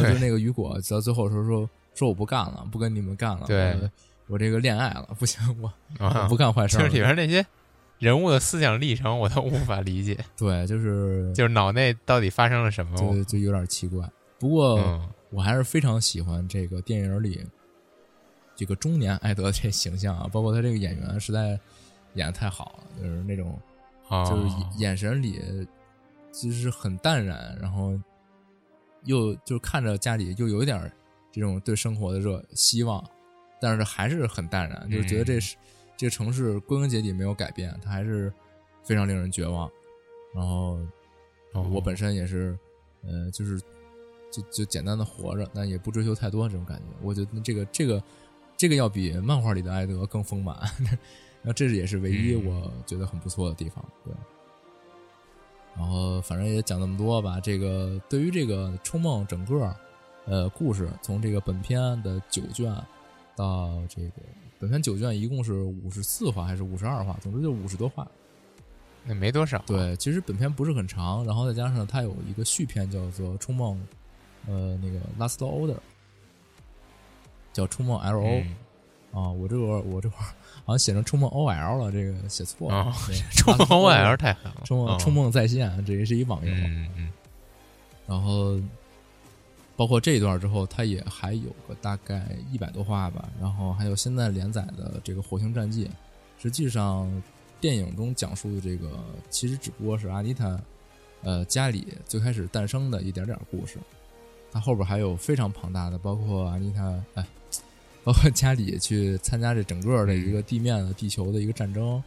[0.00, 3.90] 嗯还有就是那个雨果到最后说说说我不干了，不跟你们干了，对我
[4.34, 5.68] 我这个恋爱了，不行，我
[6.04, 6.88] 啊我不干坏事就是儿。
[6.90, 7.44] 里边那些
[7.98, 12.96] 人物的思想历程我都无法理解， 对，就是就是脑内到底发生了什么？
[12.98, 14.08] 就就有点奇怪。
[14.38, 17.44] 不过、嗯我还是非常喜欢这个电影里
[18.54, 21.58] 这个中年艾德这形象啊，包括他这个演员实在
[22.14, 23.58] 演的太好了，就是那种
[24.10, 25.40] 哦就是眼眼神里
[26.30, 27.98] 就是很淡然，然后
[29.04, 30.92] 又就看着家里又有一点儿
[31.32, 33.04] 这种对生活的热希望，
[33.60, 35.56] 但是还是很淡然，就是觉得这是、
[35.96, 38.32] 这个城市归根结底没有改变，它还是
[38.82, 39.70] 非常令人绝望。
[40.34, 40.78] 然后
[41.52, 42.58] 哦我本身也是，
[43.02, 43.60] 呃，就是
[44.30, 46.84] 就就简单的活着，但也不追求太多这种感觉。
[47.02, 48.02] 我觉得这个这个
[48.56, 50.56] 这个要比漫画里的艾德更丰满，
[51.42, 53.84] 然后这也是唯一嗯我觉得很不错的地方。
[54.04, 54.12] 对，
[55.76, 57.40] 然后反正也讲那么多吧。
[57.40, 59.74] 这个对于这个《冲梦》整个
[60.26, 62.74] 呃故事，从这个本片的九卷
[63.36, 64.12] 到这个
[64.58, 68.06] 本片九卷一共是五十四话还是五十二话，总之就五十多话。
[69.04, 69.62] 那没多少。
[69.66, 73.76] 对，其实本片不是很长，然后再加上它有一个续篇叫做《冲梦》，
[74.50, 75.76] 呃，那个 Last Order，
[77.52, 78.22] 叫《冲梦 L O》
[79.12, 79.30] 嗯啊。
[79.30, 80.32] 我这会儿我这会儿
[80.64, 82.76] 好像写成《冲梦 O L》了，这个写错了。
[82.84, 82.92] 哦
[83.36, 86.52] 冲 梦 OL 太狠了，冲梦哦冲梦在线，这也是一网游。
[86.52, 87.10] 嗯嗯
[88.06, 88.60] 然后
[89.76, 93.28] 包括这一段之后，它也还有个大概一百多话吧。
[93.40, 95.86] 然后还有现在连载的这个《火星战记》，
[96.42, 97.10] 实际上
[97.60, 98.90] 电影中讲述的这个
[99.30, 100.60] 其实只不过是阿妮塔
[101.22, 103.78] 呃家里最开始诞生的一点点故事。
[104.52, 107.26] 它后边还有非常庞大的，包括阿妮塔哎，
[108.04, 112.02] 包括家里去参加这整个的一个地面的地球的一个战争，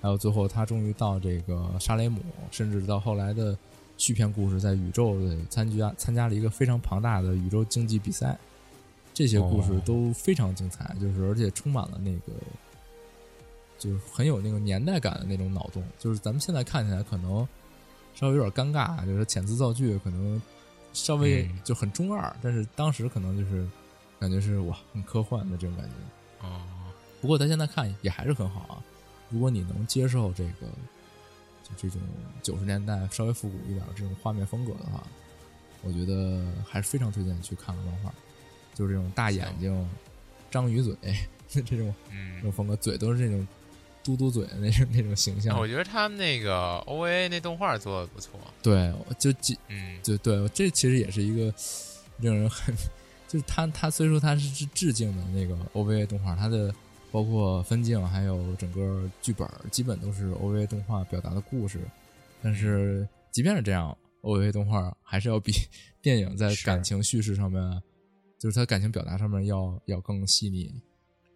[0.00, 2.20] 还有最后他终于到这个沙雷姆，
[2.50, 3.56] 甚至到后来的
[3.98, 8.38] 续篇故事，在宇宙的参加参加了一个非常庞大的宇宙竞技比赛，
[9.12, 9.82] 这些故事哦。
[9.84, 12.32] 都非常精彩，就是而且充满了那个，
[13.78, 17.46] 就是很有那个年代感的那种脑洞，就是咱们现在看起来可能
[18.14, 20.40] 稍微有点尴尬，就是遣词造句可能
[20.94, 21.58] 稍微嗯。
[21.62, 23.66] 就很中二，但是当时可能就是
[24.22, 26.46] 感觉是哇很科幻的这种感觉。
[26.46, 26.62] 哦，
[27.20, 28.82] 不过咱现在看也还是很好啊。
[29.30, 30.66] 如果你能接受这个，
[31.76, 32.00] 就这种
[32.42, 35.02] 九十年代稍微复古一点的这种画面风格的话，
[35.82, 38.14] 我觉得还是非常推荐你去看看漫画。
[38.74, 39.90] 就是这种大眼睛、
[40.50, 40.94] 章鱼嘴
[41.48, 43.46] 这种这嗯种风格，嘴都是那种
[44.02, 45.58] 嘟嘟嘴的那种那种形象。
[45.58, 48.40] 我觉得他们那个 OVA 那动画做的不错。
[48.62, 51.52] 对，就几嗯就对，这其实也是一个
[52.18, 52.74] 令人很，
[53.32, 56.70] 就是他他虽说他是致致敬的那个 OVA 动画，它的
[57.10, 61.80] 包括分镜还有整个剧本，基本都是 OVA 动画表达的故事。
[62.42, 65.50] 但是即便是这样，OVA 动画还是要比
[66.02, 67.82] 电影在感情叙事上面，
[68.38, 70.70] 就是它感情表达上面要要更细腻。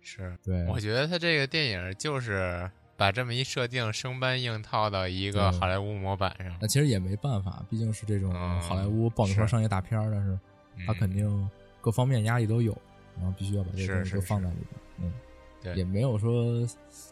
[0.03, 6.69] 是，对，我觉得他这个电影就是把这么一设定生搬硬套到一个好莱坞模板上那。
[6.69, 10.39] 其实也没办法，毕竟是这种嗯好莱坞爆米花商业大片儿，但是
[10.87, 11.51] 他嗯肯定
[11.87, 12.77] 各方面压力都有，
[13.15, 14.81] 然后必须要把这是个东西都放在里边。
[15.03, 15.13] 嗯，
[15.63, 16.67] 对也没有说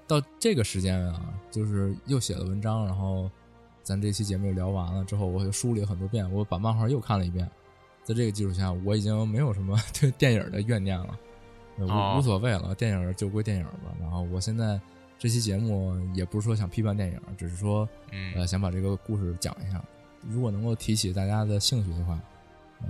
[0.05, 3.31] 到这个时间啊，就是又写了文章，然后
[3.85, 7.49] 咱这期节目又聊完了之后，我又梳理了很多遍，我把漫画又看了一遍，
[8.03, 11.17] 在这个基础下，我已经没有什么 对电影的怨念了，
[11.79, 13.95] 呃无、哦无所谓了，电影就归电影吧。
[14.01, 14.81] 然后我现在
[15.21, 19.81] 这期节目也不是说想批判电影，只是说嗯呃想把这个故事讲一下。
[20.27, 22.21] 如果能够提起大家的兴趣的话，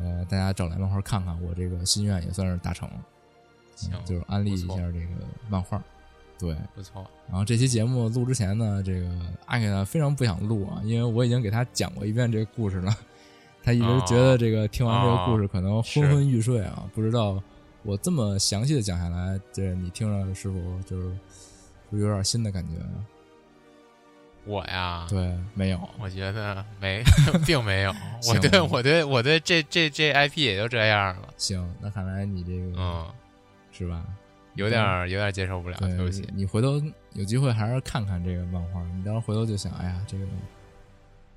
[0.02, 2.94] 呃，大家找来漫画看看，我这个心愿也算是达成了。
[3.76, 5.06] 行嗯，就是安利一下这个
[5.48, 5.82] 漫画。
[6.36, 9.08] 对，不错，然后这期节目录之前呢，这个
[9.46, 12.94] 阿给呢非常不想录啊，因为我已经给他讲过一遍这个故事了，
[13.62, 17.40] 他一直觉得这个听完这个故事可能昏昏欲睡啊，不知道
[17.84, 21.16] 我这么详细的讲下来，这你听着是否就是
[21.88, 22.72] 不是有点新的感觉？
[24.46, 27.02] 我呀，对，没有，我觉得没，
[27.46, 27.94] 并没有。
[28.28, 33.14] 我对我对我对这这这 IP 也就这样了，行，那看来你这个嗯，
[33.72, 34.04] 是吧？
[34.54, 34.80] 有点
[35.10, 36.28] 有点接受不了，对不起。
[36.32, 36.80] 你回头
[37.14, 40.24] 有机会还是看看这个漫画，你到时候回头就想，哎呀，这个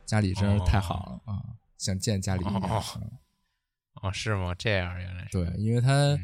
[0.05, 1.41] 家里真是太好了、啊，
[1.77, 2.61] 想见家里一面。
[2.61, 4.53] 哦是吗？
[4.55, 5.31] 这样原来是。
[5.31, 6.19] 对，因为他，嗯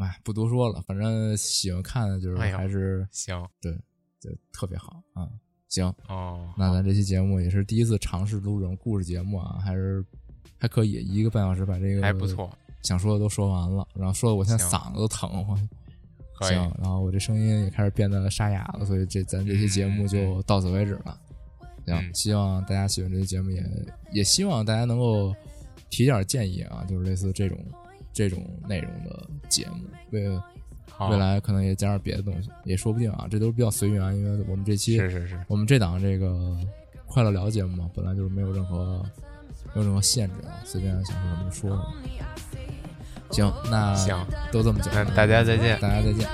[0.00, 3.72] 哎，不多说了，反正喜欢看的就是还是、行对，
[4.20, 5.28] 就特别好啊。
[5.68, 10.04] 行，哦，那咱这期节目也是第一次尝试录这种故事节目啊，还是
[10.58, 12.50] 还可以，一个半小时把这个还不错，
[12.82, 15.68] 想说的都说完了，然后说的我现在嗓子都疼慌。
[16.42, 21.18] 行，然后我这声音也开始变得沙哑了，所以这咱这期节目就到此为止了。
[21.86, 23.64] 行，嗯希望大家喜欢这期节目也，
[24.12, 25.34] 也希望大家能够
[25.88, 27.58] 提点建议啊，就是类似这种
[28.12, 30.44] 这种内容的节目，为好
[31.10, 36.56] 未来可能也加上别的东西，也说不定啊，这都是比较随缘，因为我们这期是是是，我们这档这个
[37.06, 39.04] 快乐聊节目嘛，本来就是没有任何
[39.74, 41.94] 没有任何限制啊，随便想说什么就说什么。
[43.30, 46.28] 行，那行，都这么讲，那大家再见大家再见。